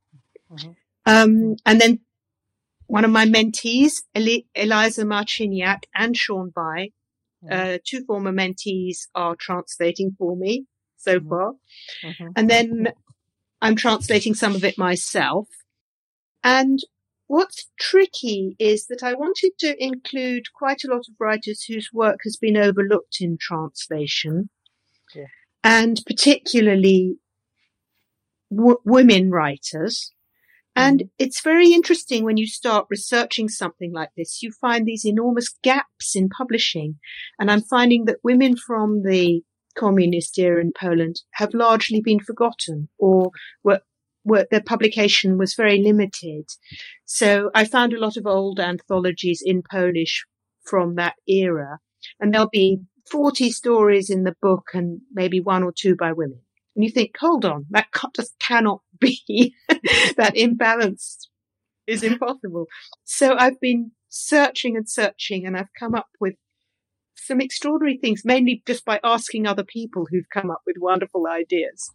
[0.51, 0.71] Mm-hmm.
[1.05, 1.99] Um, and then
[2.87, 6.89] one of my mentees, Eli- Eliza Marciniak and Sean Bye,
[7.43, 7.49] mm-hmm.
[7.51, 10.65] uh, two former mentees are translating for me
[10.97, 11.29] so mm-hmm.
[11.29, 11.53] far.
[12.03, 12.27] Mm-hmm.
[12.35, 12.93] And then
[13.61, 15.47] I'm translating some of it myself.
[16.43, 16.79] And
[17.27, 22.19] what's tricky is that I wanted to include quite a lot of writers whose work
[22.23, 24.49] has been overlooked in translation.
[25.15, 25.25] Yeah.
[25.63, 27.17] And particularly
[28.55, 30.11] w- women writers.
[30.75, 31.07] And mm-hmm.
[31.19, 36.15] it's very interesting when you start researching something like this, you find these enormous gaps
[36.15, 36.99] in publishing.
[37.39, 39.41] And I'm finding that women from the
[39.75, 43.31] communist era in Poland have largely been forgotten or
[43.63, 43.81] were,
[44.25, 46.49] their publication was very limited.
[47.05, 50.25] So I found a lot of old anthologies in Polish
[50.63, 51.79] from that era
[52.19, 52.79] and there'll be
[53.11, 56.39] 40 stories in the book and maybe one or two by women.
[56.75, 59.53] And you think, hold on, that just cannot be.
[60.17, 61.29] that imbalance
[61.85, 62.65] is impossible.
[63.03, 66.35] So I've been searching and searching and I've come up with
[67.15, 71.91] some extraordinary things, mainly just by asking other people who've come up with wonderful ideas.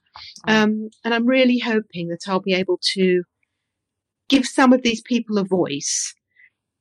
[0.47, 3.23] Um, and I'm really hoping that I'll be able to
[4.29, 6.15] give some of these people a voice.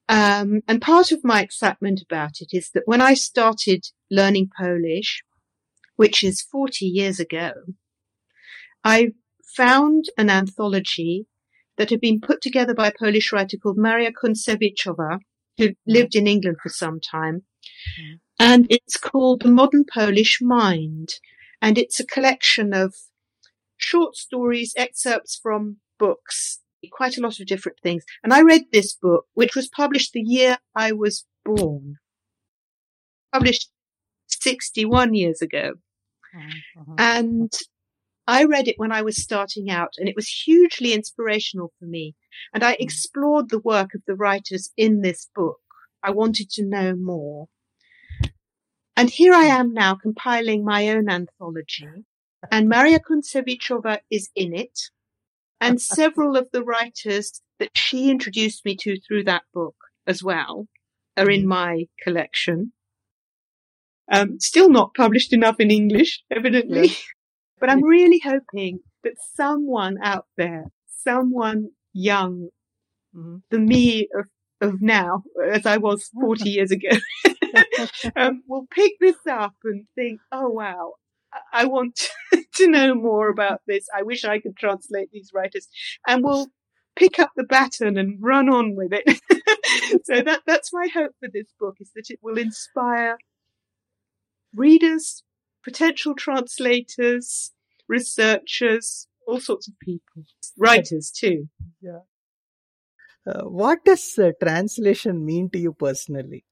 [0.09, 5.21] Um, and part of my excitement about it is that when I started learning Polish,
[5.95, 7.51] which is 40 years ago,
[8.83, 9.09] I
[9.55, 11.25] found an anthology
[11.77, 15.19] that had been put together by a Polish writer called Maria Kuncewiczowa,
[15.57, 17.43] who lived in England for some time.
[17.99, 21.15] Mm and it's called The Modern Polish Mind.
[21.61, 22.93] And it's a collection of
[23.77, 26.59] short stories, excerpts from books,
[26.91, 28.03] quite a lot of different things.
[28.23, 31.95] And I read this book, which was published the year I was born,
[33.33, 33.71] published
[34.27, 35.73] 61 years ago.
[36.35, 36.95] Uh-huh.
[36.97, 37.51] And
[38.27, 42.15] I read it when I was starting out and it was hugely inspirational for me.
[42.53, 42.79] And I mm.
[42.81, 45.59] explored the work of the writers in this book.
[46.03, 47.47] I wanted to know more.
[48.97, 52.03] And here I am now compiling my own anthology
[52.51, 54.79] and Maria Kuncewiczowa is in it
[55.61, 59.75] and several of the writers that she introduced me to through that book
[60.07, 60.67] as well
[61.15, 61.47] are in mm.
[61.47, 62.73] my collection.
[64.11, 66.91] Um, still not published enough in English, evidently,
[67.59, 70.65] but I'm really hoping that someone out there,
[71.03, 72.49] someone young,
[73.15, 73.37] mm-hmm.
[73.51, 74.25] the me of,
[74.61, 76.97] of now, as I was 40 years ago,
[78.15, 80.93] um, will pick this up and think, oh wow,
[81.53, 82.09] I want
[82.55, 83.87] to know more about this.
[83.95, 85.67] I wish I could translate these writers
[86.07, 86.47] and we'll
[86.95, 89.21] pick up the baton and run on with it.
[90.05, 93.17] so that, that's my hope for this book is that it will inspire
[94.55, 95.23] readers,
[95.63, 97.51] potential translators,
[97.87, 100.23] researchers, all sorts of people,
[100.57, 101.49] writers too.
[101.81, 101.99] Yeah.
[103.27, 106.45] Uh, what does uh, translation mean to you personally?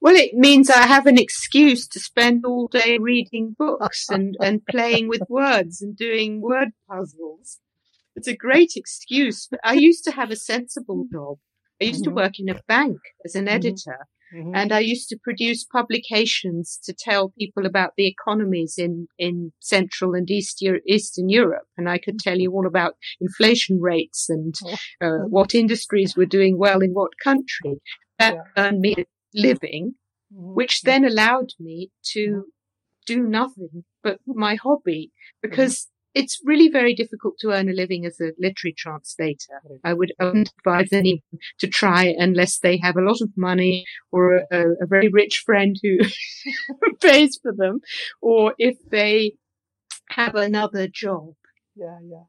[0.00, 4.64] Well, it means I have an excuse to spend all day reading books and, and
[4.66, 7.58] playing with words and doing word puzzles.
[8.14, 9.48] It's a great excuse.
[9.62, 11.38] I used to have a sensible job.
[11.80, 12.10] I used mm-hmm.
[12.10, 13.56] to work in a bank as an mm-hmm.
[13.56, 14.06] editor.
[14.34, 14.54] Mm-hmm.
[14.54, 20.14] And I used to produce publications to tell people about the economies in, in Central
[20.14, 21.66] and East, Eastern Europe.
[21.76, 24.54] And I could tell you all about inflation rates and
[25.00, 27.80] uh, what industries were doing well in what country.
[28.18, 28.64] That yeah.
[28.64, 29.94] earned me living,
[30.32, 30.54] mm-hmm.
[30.54, 32.46] which then allowed me to
[33.06, 36.22] do nothing but my hobby because mm-hmm.
[36.22, 39.60] it's really very difficult to earn a living as a literary translator.
[39.84, 41.22] I would not advise anyone
[41.60, 45.76] to try unless they have a lot of money or a, a very rich friend
[45.82, 45.98] who
[47.00, 47.80] pays for them
[48.20, 49.32] or if they
[50.10, 51.34] have another job.
[51.74, 52.24] Yeah, yeah.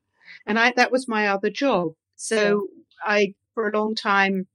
[0.46, 1.94] And I, that was my other job.
[2.16, 2.68] So
[3.06, 3.14] yeah.
[3.14, 4.48] I, for a long time,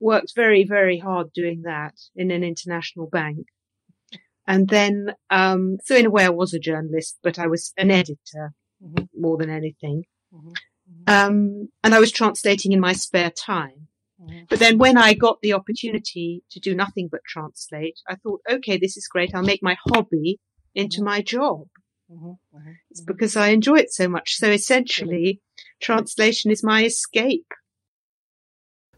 [0.00, 3.46] worked very, very hard doing that in an international bank.
[4.46, 7.90] And then, um, so in a way I was a journalist, but I was an
[7.90, 9.04] editor mm-hmm.
[9.14, 10.04] more than anything.
[10.34, 10.48] Mm-hmm.
[10.48, 11.04] mm-hmm.
[11.06, 13.88] Um, and I was translating in my spare time.
[14.20, 14.44] Mm-hmm.
[14.48, 18.78] But then when I got the opportunity to do nothing but translate, I thought, okay,
[18.78, 19.34] this is great.
[19.34, 20.40] I'll make my hobby
[20.74, 21.04] into mm-hmm.
[21.04, 21.66] my job.
[22.90, 24.36] It's because I enjoy it so much.
[24.36, 25.40] So essentially,
[25.80, 27.52] translation is my escape.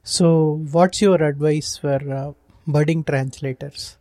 [0.02, 2.32] So, what's your advice for uh,
[2.66, 3.98] budding translators?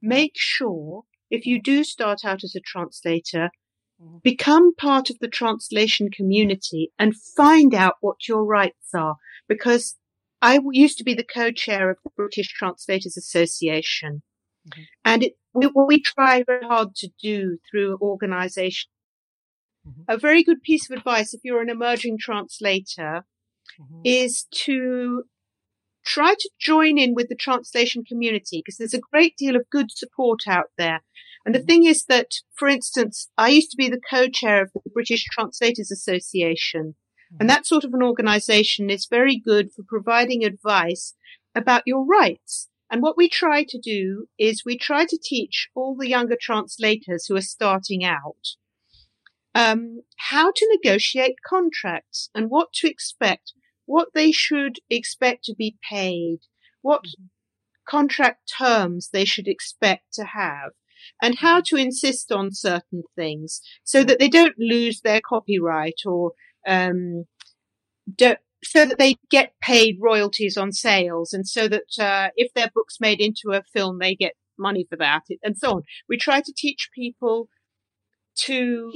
[0.00, 3.50] Make sure, if you do start out as a translator,
[4.02, 4.18] mm-hmm.
[4.22, 9.16] become part of the translation community and find out what your rights are.
[9.48, 9.96] Because
[10.40, 14.22] I used to be the co-chair of the British Translators Association.
[14.68, 14.82] Mm-hmm.
[15.04, 18.88] And it, we, what we try very hard to do through organization,
[19.86, 20.02] mm-hmm.
[20.08, 23.24] a very good piece of advice if you're an emerging translator
[23.80, 24.00] mm-hmm.
[24.04, 25.24] is to
[26.04, 29.90] try to join in with the translation community because there's a great deal of good
[29.90, 31.02] support out there.
[31.44, 31.66] And the mm-hmm.
[31.66, 35.90] thing is that, for instance, I used to be the co-chair of the British Translators
[35.90, 36.94] Association.
[37.30, 37.46] And mm-hmm.
[37.48, 41.14] that sort of an organization is very good for providing advice
[41.54, 42.68] about your rights.
[42.90, 47.26] And what we try to do is we try to teach all the younger translators
[47.26, 48.54] who are starting out
[49.56, 53.54] um, how to negotiate contracts and what to expect,
[53.86, 56.40] what they should expect to be paid,
[56.82, 57.24] what mm-hmm.
[57.88, 60.72] contract terms they should expect to have,
[61.22, 66.32] and how to insist on certain things so that they don't lose their copyright or
[66.68, 67.24] um,
[68.14, 72.70] don't, so that they get paid royalties on sales and so that uh, if their
[72.74, 75.82] book's made into a film, they get money for that and so on.
[76.10, 77.48] We try to teach people
[78.40, 78.92] to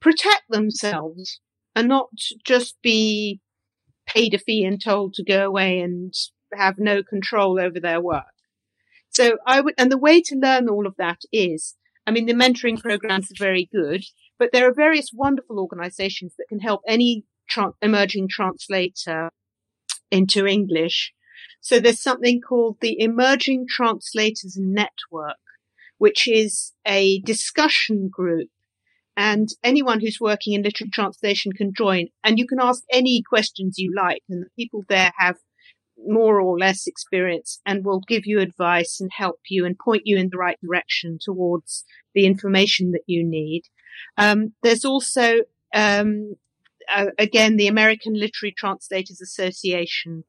[0.00, 1.40] protect themselves
[1.74, 2.08] and not
[2.44, 3.40] just be
[4.06, 6.14] paid a fee and told to go away and
[6.54, 8.24] have no control over their work.
[9.10, 11.76] So I would, and the way to learn all of that is,
[12.06, 14.04] I mean, the mentoring programs are very good,
[14.38, 19.30] but there are various wonderful organizations that can help any tra- emerging translator
[20.10, 21.12] into English.
[21.60, 25.36] So there's something called the Emerging Translators Network,
[25.98, 28.48] which is a discussion group
[29.18, 33.76] and anyone who's working in literary translation can join and you can ask any questions
[33.76, 35.36] you like and the people there have
[36.06, 40.16] more or less experience and will give you advice and help you and point you
[40.16, 43.62] in the right direction towards the information that you need.
[44.16, 45.40] Um, there's also
[45.74, 46.36] um,
[46.88, 50.24] uh, again, the American Literary Translators Association,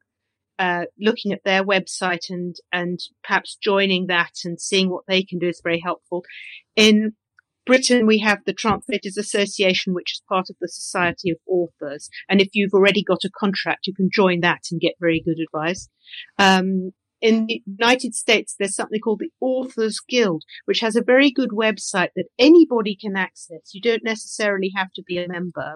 [0.57, 5.39] uh, looking at their website and, and perhaps joining that and seeing what they can
[5.39, 6.23] do is very helpful.
[6.75, 7.13] In
[7.69, 12.09] Britain, we have the Translators Association, which is part of the Society of Authors.
[12.27, 15.37] And if you've already got a contract, you can join that and get very good
[15.39, 15.87] advice.
[16.39, 16.91] Um,
[17.21, 21.51] in the United States, there's something called the Authors Guild, which has a very good
[21.51, 23.71] website that anybody can access.
[23.71, 25.75] You don't necessarily have to be a member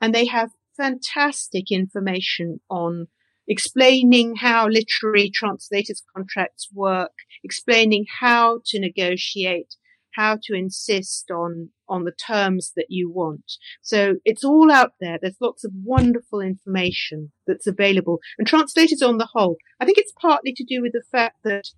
[0.00, 3.08] and they have fantastic information on
[3.48, 9.74] explaining how literary translators contracts work, explaining how to negotiate,
[10.20, 13.52] how to insist on, on the terms that you want.
[13.80, 15.18] So it's all out there.
[15.20, 19.56] There's lots of wonderful information that's available and translators on the whole.
[19.80, 21.68] I think it's partly to do with the fact that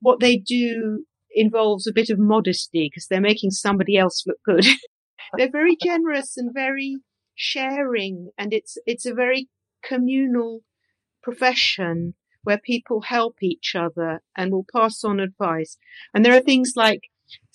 [0.00, 4.66] what they do involves a bit of modesty because they're making somebody else look good.
[5.36, 6.96] they're very generous and very
[7.36, 9.48] sharing and it's, it's a very
[9.84, 10.62] communal
[11.22, 15.76] profession where people help each other and will pass on advice.
[16.12, 17.02] And there are things like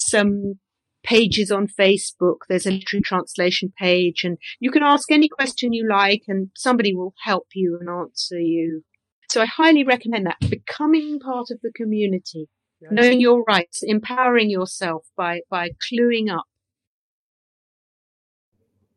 [0.05, 0.59] some
[1.03, 2.39] pages on Facebook.
[2.49, 6.95] There's a literary translation page and you can ask any question you like and somebody
[6.95, 8.83] will help you and answer you.
[9.29, 12.47] So I highly recommend that becoming part of the community,
[12.89, 16.45] knowing your rights, empowering yourself by, by cluing up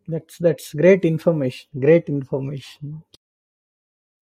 [0.09, 1.69] that's that's great information.
[1.79, 3.03] Great information.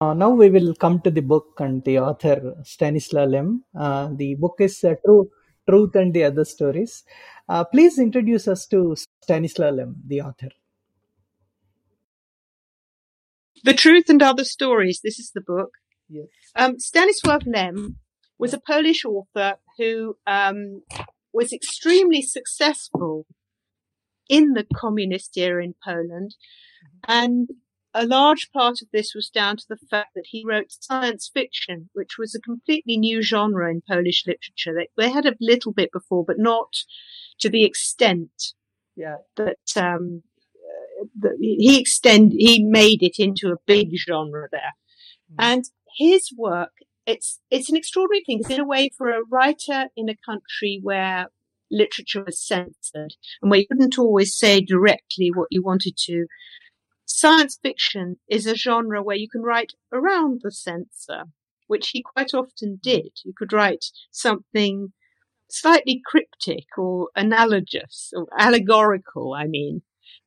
[0.00, 3.64] Uh, now we will come to the book and the author Stanislaw Lem.
[3.74, 5.30] Uh, the book is uh, True,
[5.68, 7.04] Truth and the Other Stories.
[7.48, 10.48] Uh, please introduce us to Stanislaw Lem, the author.
[13.64, 15.00] The Truth and Other Stories.
[15.02, 15.70] This is the book.
[16.08, 16.26] Yes.
[16.54, 17.96] Um, Stanislaw Lem
[18.38, 20.82] was a Polish author who um,
[21.32, 23.26] was extremely successful
[24.28, 26.34] in the communist era in Poland.
[27.06, 27.50] And
[27.96, 31.88] a large part of this was down to the fact that he wrote science fiction,
[31.94, 34.74] which was a completely new genre in Polish literature.
[34.74, 36.74] They, they had a little bit before, but not
[37.40, 38.30] to the extent
[38.96, 39.16] yeah.
[39.36, 40.22] that, um,
[40.54, 44.74] uh, that he extend, he made it into a big genre there.
[45.32, 45.36] Mm.
[45.38, 45.64] And
[45.96, 46.72] his work,
[47.06, 50.80] it's, it's an extraordinary thing because in a way for a writer in a country
[50.82, 51.28] where
[51.70, 56.26] literature was censored and where you couldn't always say directly what you wanted to.
[57.06, 61.24] Science fiction is a genre where you can write around the censor,
[61.68, 63.20] which he quite often did.
[63.24, 64.92] You could write something
[65.48, 69.82] slightly cryptic or analogous or allegorical, I mean,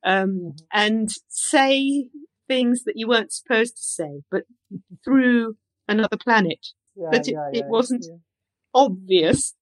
[0.05, 0.49] um, mm-hmm.
[0.71, 2.07] and say
[2.47, 4.43] things that you weren't supposed to say, but
[5.03, 5.57] through
[5.87, 6.67] another planet.
[6.95, 8.05] Yeah, but it, yeah, it wasn't
[8.73, 9.53] obvious.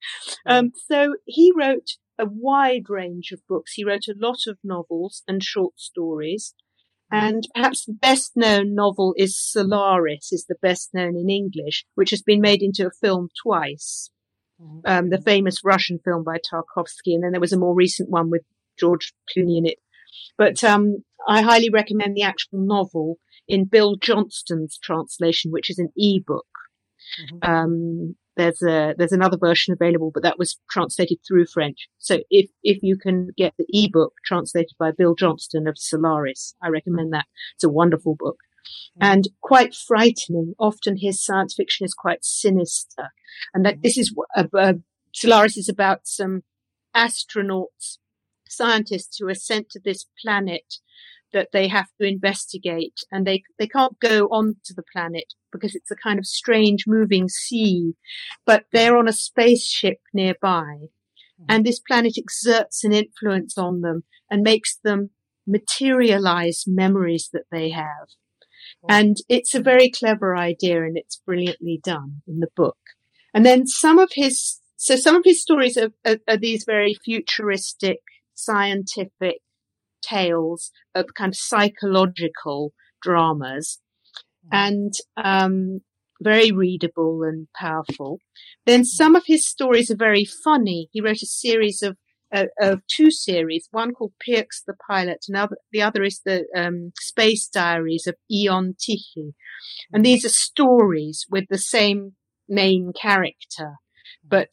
[0.46, 3.74] Um, so he wrote a wide range of books.
[3.74, 6.54] He wrote a lot of novels and short stories.
[7.12, 12.10] And perhaps the best known novel is Solaris, is the best known in English, which
[12.10, 14.10] has been made into a film twice.
[14.62, 14.80] Mm-hmm.
[14.86, 17.14] Um, the famous Russian film by Tarkovsky.
[17.14, 18.42] And then there was a more recent one with
[18.80, 19.78] George Clooney in it.
[20.38, 25.90] But, um, I highly recommend the actual novel in Bill Johnston's translation, which is an
[25.98, 26.46] e-book.
[27.22, 27.52] Mm-hmm.
[27.52, 31.88] Um, there's a there's another version available, but that was translated through French.
[31.98, 36.70] So if if you can get the ebook translated by Bill Johnston of Solaris, I
[36.70, 37.26] recommend that.
[37.56, 38.38] It's a wonderful book.
[39.02, 39.12] Mm-hmm.
[39.12, 40.54] And quite frightening.
[40.60, 43.10] Often his science fiction is quite sinister.
[43.54, 43.82] And that mm-hmm.
[43.84, 44.74] this is, uh, uh,
[45.14, 46.44] Solaris is about some
[46.96, 47.98] astronauts,
[48.48, 50.76] scientists who are sent to this planet
[51.34, 55.92] that they have to investigate and they, they can't go onto the planet because it's
[55.92, 57.94] a kind of strange moving sea,
[58.46, 60.78] but they're on a spaceship nearby
[61.38, 61.46] hmm.
[61.50, 65.10] and this planet exerts an influence on them and makes them
[65.46, 68.10] materialize memories that they have.
[68.90, 72.78] And it's a very clever idea and it's brilliantly done in the book.
[73.34, 76.94] And then some of his, so some of his stories are, are, are these very
[76.94, 78.00] futuristic,
[78.34, 79.42] scientific,
[80.02, 83.80] tales of kind of psychological dramas
[84.52, 85.82] and um,
[86.22, 88.20] very readable and powerful.
[88.66, 90.90] Then some of his stories are very funny.
[90.92, 91.98] He wrote a series of
[92.34, 96.46] uh, of two series, one called Pirx the Pilot, and other, the other is the
[96.54, 99.34] um, Space Diaries of Ijon Tichy.
[99.94, 102.16] And these are stories with the same
[102.50, 103.76] main character,
[104.28, 104.52] but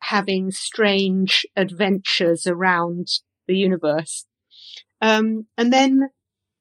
[0.00, 3.08] having strange adventures around
[3.46, 4.24] the universe.
[5.02, 6.08] Um, and then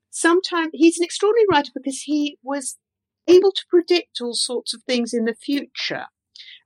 [0.10, 2.78] sometimes he's an extraordinary writer because he was
[3.28, 6.08] able to predict all sorts of things in the future.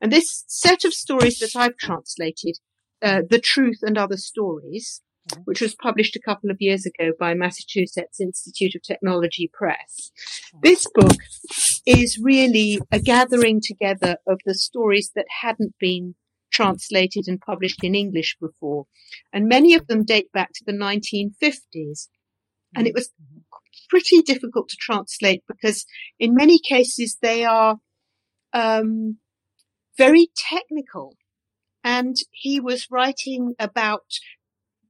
[0.02, 2.58] And this set of stories that I've translated,
[3.02, 5.42] uh, The Truth and Other Stories, mm-hmm.
[5.44, 10.12] which was published a couple of years ago by Massachusetts Institute of Technology Press.
[10.54, 10.60] Mm-hmm.
[10.64, 11.18] This book
[11.86, 16.16] is really a gathering together of the stories that hadn't been
[16.56, 18.86] translated and published in English before.
[19.34, 22.08] And many of them date back to the 1950s.
[22.76, 23.12] And it was
[23.90, 25.86] pretty difficult to translate because
[26.20, 27.78] in many cases they are
[28.54, 29.18] um,
[29.98, 31.18] very technical.
[31.84, 34.06] And he was writing about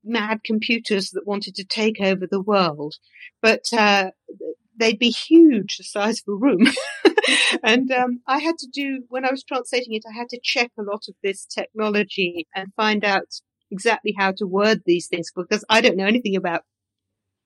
[0.03, 2.95] mad computers that wanted to take over the world.
[3.41, 4.11] But uh,
[4.77, 6.67] they'd be huge, the size of a room.
[7.63, 10.71] and um, I had to do when I was translating it, I had to check
[10.77, 15.65] a lot of this technology and find out exactly how to word these things because
[15.69, 16.63] I don't know anything about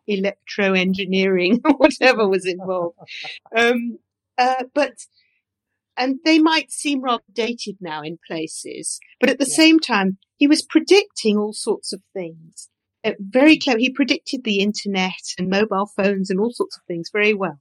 [0.08, 2.98] electro engineering or whatever was involved.
[3.56, 4.00] Um,
[4.38, 4.94] uh, but
[5.98, 9.56] and they might seem rather dated now in places, but at the yeah.
[9.56, 12.70] same time, he was predicting all sorts of things.
[13.04, 13.80] Uh, very clever.
[13.80, 17.60] He predicted the internet and mobile phones and all sorts of things very well.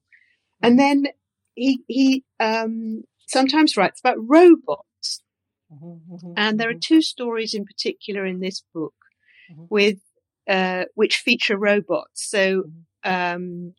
[0.62, 1.02] And mm-hmm.
[1.02, 1.12] then
[1.58, 5.22] he, he, um, sometimes writes about robots.
[5.72, 6.94] Mm-hmm, mm-hmm, and there are mm-hmm.
[6.94, 8.94] two stories in particular in this book
[9.50, 9.64] mm-hmm.
[9.68, 9.98] with,
[10.48, 12.28] uh, which feature robots.
[12.28, 12.64] So,
[13.04, 13.74] um,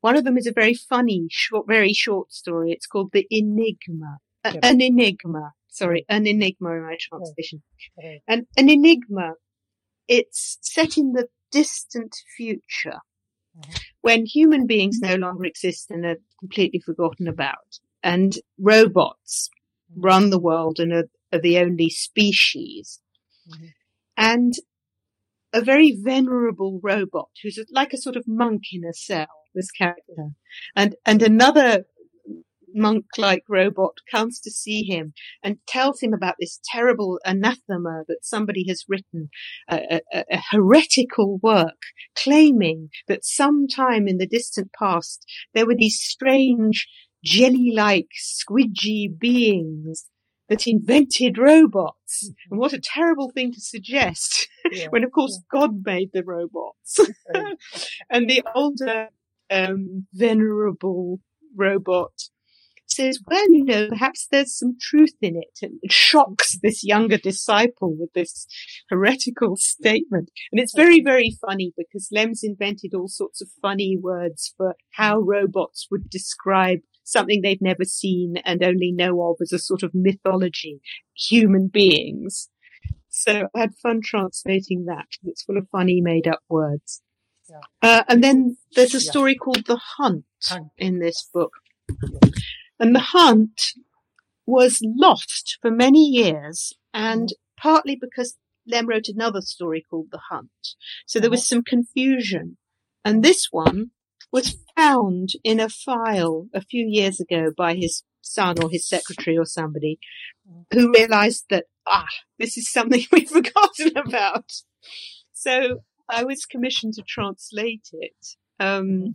[0.00, 2.72] one of them is a very funny, short, very short story.
[2.72, 4.18] It's called The Enigma.
[4.44, 5.52] Uh, An Enigma.
[5.68, 7.62] Sorry, An Enigma in my translation.
[8.26, 9.34] And an enigma
[10.08, 12.98] it's set in the distant future.
[14.00, 19.48] When human beings no longer exist and are completely forgotten about and robots
[19.90, 20.02] mm-hmm.
[20.02, 23.00] run the world and are, are the only species.
[23.48, 23.66] Mm-hmm.
[24.16, 24.52] And
[25.52, 30.30] a very venerable robot who's like a sort of monk in a cell, this character.
[30.74, 31.84] And, and another
[32.74, 35.12] monk-like robot comes to see him
[35.42, 39.28] and tells him about this terrible anathema that somebody has written,
[39.68, 41.82] a, a, a heretical work
[42.16, 46.88] claiming that sometime in the distant past there were these strange
[47.24, 50.06] jelly-like squidgy beings
[50.48, 52.26] that invented robots.
[52.26, 52.52] Mm-hmm.
[52.52, 54.88] And what a terrible thing to suggest yeah.
[54.90, 55.58] when of course yeah.
[55.58, 56.98] God made the robots.
[58.10, 59.08] and the older,
[59.50, 61.20] um, venerable
[61.56, 62.12] robot
[62.94, 65.58] says, well, you know, perhaps there's some truth in it.
[65.62, 68.46] And it shocks this younger disciple with this
[68.90, 70.30] heretical statement.
[70.50, 75.18] And it's very, very funny because Lem's invented all sorts of funny words for how
[75.18, 79.90] robots would describe something they've never seen and only know of as a sort of
[79.94, 80.80] mythology,
[81.14, 82.48] human beings.
[83.08, 85.06] So I had fun translating that.
[85.24, 87.02] It's full of funny made up words.
[87.48, 87.60] Yeah.
[87.82, 89.44] Uh, and then there's a story yeah.
[89.44, 91.52] called The Hunt, Hunt in this book.
[92.82, 93.74] And the hunt
[94.44, 100.50] was lost for many years and partly because Lem wrote another story called The Hunt.
[101.06, 102.56] So there was some confusion.
[103.04, 103.92] And this one
[104.32, 109.38] was found in a file a few years ago by his son or his secretary
[109.38, 110.00] or somebody
[110.72, 112.08] who realized that, ah,
[112.40, 114.50] this is something we've forgotten about.
[115.32, 118.26] So I was commissioned to translate it.
[118.58, 119.14] Um,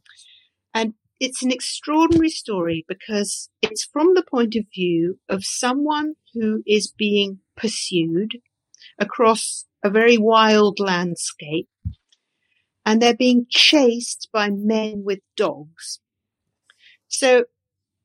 [0.74, 6.62] and it's an extraordinary story because it's from the point of view of someone who
[6.68, 8.38] is being pursued
[9.00, 11.70] across a very wild landscape
[12.86, 16.00] and they're being chased by men with dogs.
[17.08, 17.46] So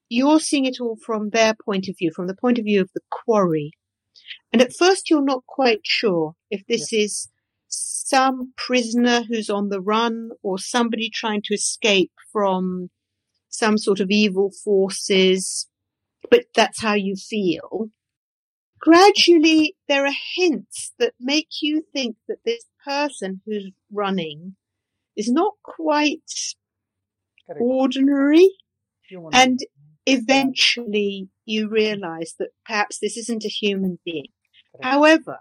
[0.09, 2.91] you're seeing it all from their point of view, from the point of view of
[2.95, 3.73] the quarry.
[4.53, 7.01] And at first you're not quite sure if this yeah.
[7.01, 7.29] is
[7.69, 12.91] some prisoner who's on the run or somebody trying to escape from
[13.53, 15.69] some sort of evil forces,
[16.31, 17.91] but that's how you feel.
[18.81, 24.57] Gradually, there are hints that make you think that this person who's running
[25.17, 26.19] is not quite
[27.47, 27.61] Correct.
[27.63, 28.49] ordinary.
[29.33, 29.61] And
[30.07, 34.29] eventually you realize that perhaps this isn't a human being.
[34.73, 34.85] Correct.
[34.85, 35.39] However,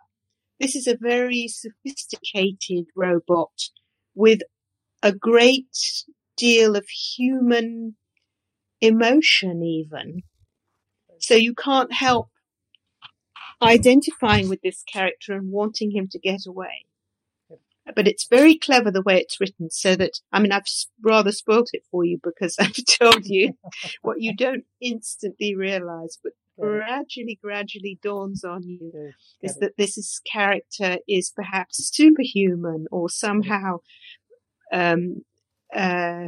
[0.60, 3.54] this is a very sophisticated robot
[4.14, 4.42] with
[5.02, 5.66] a great
[6.38, 7.96] deal of human
[8.82, 10.24] emotion even.
[11.20, 12.30] So you can't help
[13.62, 16.86] identifying with this character and wanting him to get away.
[17.96, 20.66] But it's very clever the way it's written so that, I mean, I've
[21.02, 23.54] rather spoilt it for you because I've told you
[24.02, 29.12] what you don't instantly realize, but gradually, gradually dawns on you
[29.42, 33.80] is that this is character is perhaps superhuman or somehow,
[34.72, 35.24] um,
[35.76, 36.28] uh,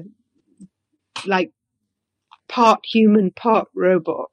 [1.25, 1.51] like
[2.53, 4.29] part human, part robot.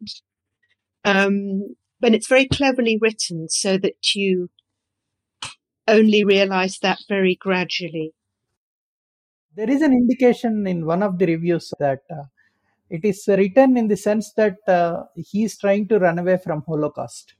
[1.05, 4.51] Um, but it's very cleverly written so that you
[5.89, 8.13] only realize that very gradually.
[9.57, 12.25] There is an indication in one of the reviews that uh,
[12.91, 16.63] it is written in the sense that uh, he is trying to run away from
[16.67, 17.35] Holocaust.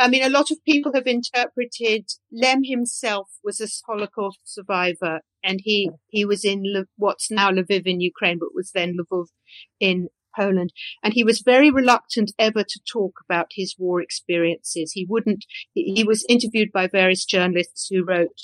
[0.00, 5.60] I mean, a lot of people have interpreted Lem himself was a Holocaust survivor, and
[5.62, 9.26] he he was in what's now Lviv in Ukraine, but was then Lvov
[9.78, 10.72] in Poland.
[11.02, 14.92] And he was very reluctant ever to talk about his war experiences.
[14.92, 15.44] He wouldn't.
[15.74, 18.40] He, he was interviewed by various journalists who wrote.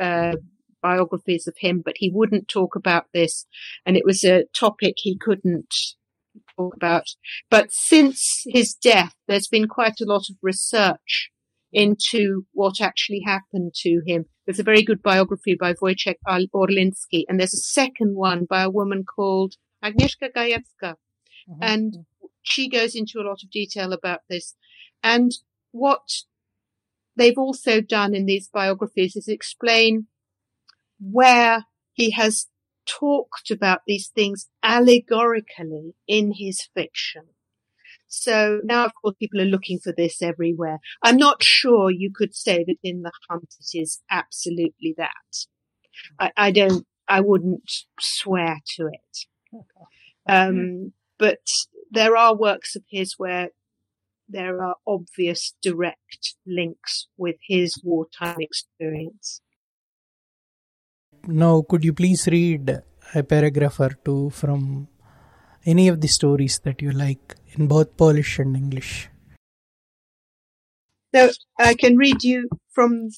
[0.00, 0.36] Uh,
[0.82, 3.46] biographies of him, but he wouldn't talk about this.
[3.84, 5.74] And it was a topic he couldn't
[6.56, 7.06] talk about.
[7.50, 11.30] But since his death, there's been quite a lot of research
[11.72, 14.24] into what actually happened to him.
[14.46, 18.70] There's a very good biography by Wojciech Orliński, and there's a second one by a
[18.70, 19.54] woman called
[19.84, 20.94] Agnieszka Gajewska.
[21.48, 21.62] Mm-hmm.
[21.62, 21.94] And
[22.42, 24.54] she goes into a lot of detail about this.
[25.02, 25.32] And
[25.72, 26.08] what
[27.16, 30.06] they've also done in these biographies is explain
[31.00, 32.46] where he has
[32.86, 37.22] talked about these things allegorically in his fiction.
[38.08, 40.78] So now, of course, people are looking for this everywhere.
[41.02, 45.46] I'm not sure you could say that in The Hunt it is absolutely that.
[46.18, 47.70] I, I don't, I wouldn't
[48.00, 49.26] swear to it.
[50.28, 51.40] Um, but
[51.90, 53.50] there are works of his where
[54.28, 59.40] there are obvious direct links with his wartime experience.
[61.28, 64.86] Now, could you please read a paragraph or two from
[65.64, 69.08] any of the stories that you like in both Polish and English?
[71.12, 73.10] So I can read you from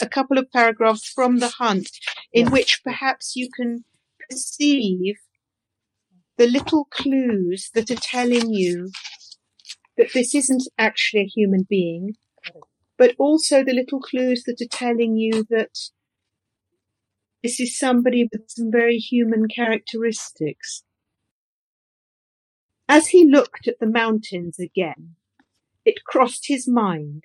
[0.00, 1.90] a couple of paragraphs from The Hunt
[2.32, 2.52] in yeah.
[2.52, 3.84] which perhaps you can
[4.30, 5.16] perceive
[6.38, 8.90] the little clues that are telling you
[9.98, 12.14] that this isn't actually a human being,
[12.96, 15.76] but also the little clues that are telling you that
[17.42, 20.82] this is somebody with some very human characteristics.
[22.88, 25.14] As he looked at the mountains again,
[25.84, 27.24] it crossed his mind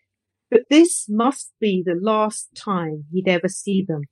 [0.52, 4.04] that this must be the last time he'd ever see them.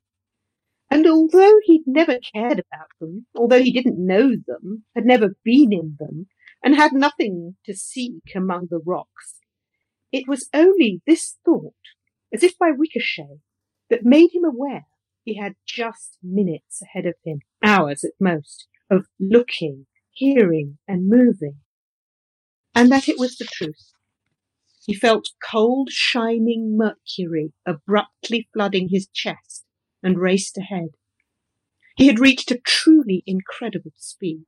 [0.89, 5.71] And although he'd never cared about them, although he didn't know them, had never been
[5.71, 6.27] in them,
[6.63, 9.39] and had nothing to seek among the rocks,
[10.11, 11.73] it was only this thought,
[12.33, 13.39] as if by ricochet,
[13.89, 14.85] that made him aware
[15.24, 21.57] he had just minutes ahead of him, hours at most, of looking, hearing, and moving.
[22.74, 23.91] And that it was the truth.
[24.86, 29.65] He felt cold, shining mercury abruptly flooding his chest
[30.01, 30.89] and raced ahead.
[31.95, 34.45] He had reached a truly incredible speed.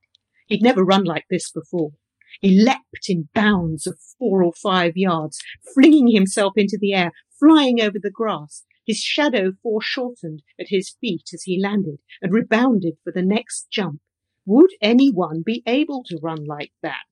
[0.48, 1.92] He'd never run like this before.
[2.40, 5.38] He leapt in bounds of four or five yards,
[5.72, 11.30] flinging himself into the air, flying over the grass, his shadow foreshortened at his feet
[11.32, 14.00] as he landed and rebounded for the next jump.
[14.46, 17.06] Would anyone be able to run like that?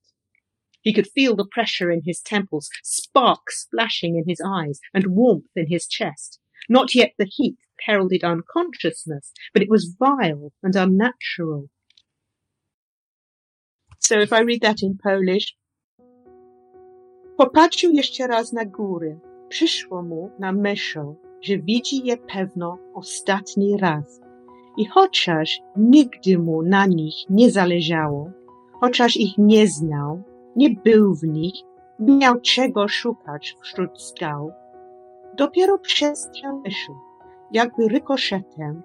[0.82, 5.46] He could feel the pressure in his temples, sparks flashing in his eyes, and warmth
[5.56, 6.40] in his chest.
[6.68, 7.56] Not yet the heat
[7.86, 11.70] heralded unconsciousness, but it was vile and unnatural.
[13.98, 15.56] So if I read that in Polish.
[17.36, 19.18] Popatrzył jeszcze raz na góry.
[19.48, 24.20] Przyszło mu na myśl, że widzi je pewno ostatni raz.
[24.76, 28.30] I chociaż nigdy mu na nich nie zależało,
[28.80, 30.22] chociaż ich nie znał,
[30.56, 31.54] nie był w nich,
[31.98, 34.52] nie miał czego szukać wśród skał,
[35.36, 36.30] dopiero przez
[36.64, 36.92] myśl,
[37.52, 38.82] jakby rykoszetem,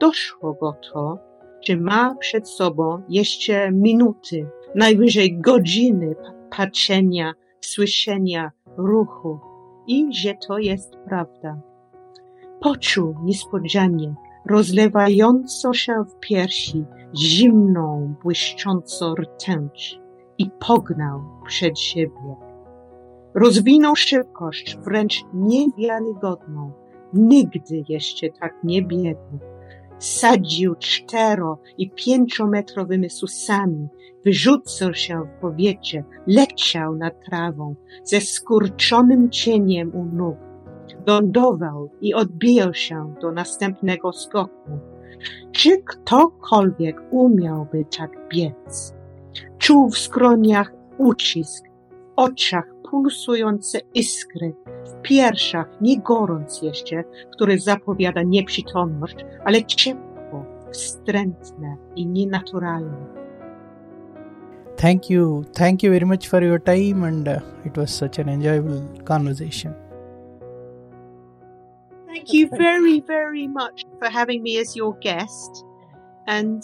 [0.00, 1.18] doszło go to,
[1.60, 6.14] że ma przed sobą jeszcze minuty, najwyżej godziny
[6.56, 9.38] patrzenia, słyszenia, ruchu
[9.86, 11.69] i że to jest prawda.
[12.60, 14.14] Poczuł niespodzianie,
[14.46, 16.84] rozlewającą się w piersi
[17.16, 20.00] zimną, błyszczącą rtęć
[20.38, 22.36] i pognał przed siebie.
[23.34, 26.72] Rozwinął szybkość wręcz niewiarygodną,
[27.14, 29.38] nigdy jeszcze tak nie biegł.
[29.98, 33.88] Sadził cztero i pięciometrowymi susami,
[34.24, 40.49] wyrzucał się w powietrze, leciał nad trawą, ze skurczonym cieniem u nóg.
[41.06, 44.70] Lądował i odbijał się do następnego skoku.
[45.52, 48.94] Czy ktokolwiek umiałby tak biec?
[49.58, 58.22] Czuł w skroniach ucisk, w oczach pulsujące iskry, w piersiach nie gorąc jeszcze, który zapowiada
[58.22, 63.20] nieprzytomność, ale ciepło, wstrętne i nienaturalne.
[64.76, 65.44] Thank you.
[65.52, 69.89] Thank you very much for your time, and uh, it was such an enjoyable conversation.
[72.12, 75.64] Thank you very, very much for having me as your guest,
[76.26, 76.62] and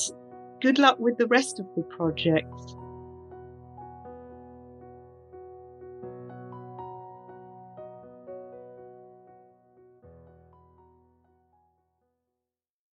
[0.60, 2.76] good luck with the rest of the project.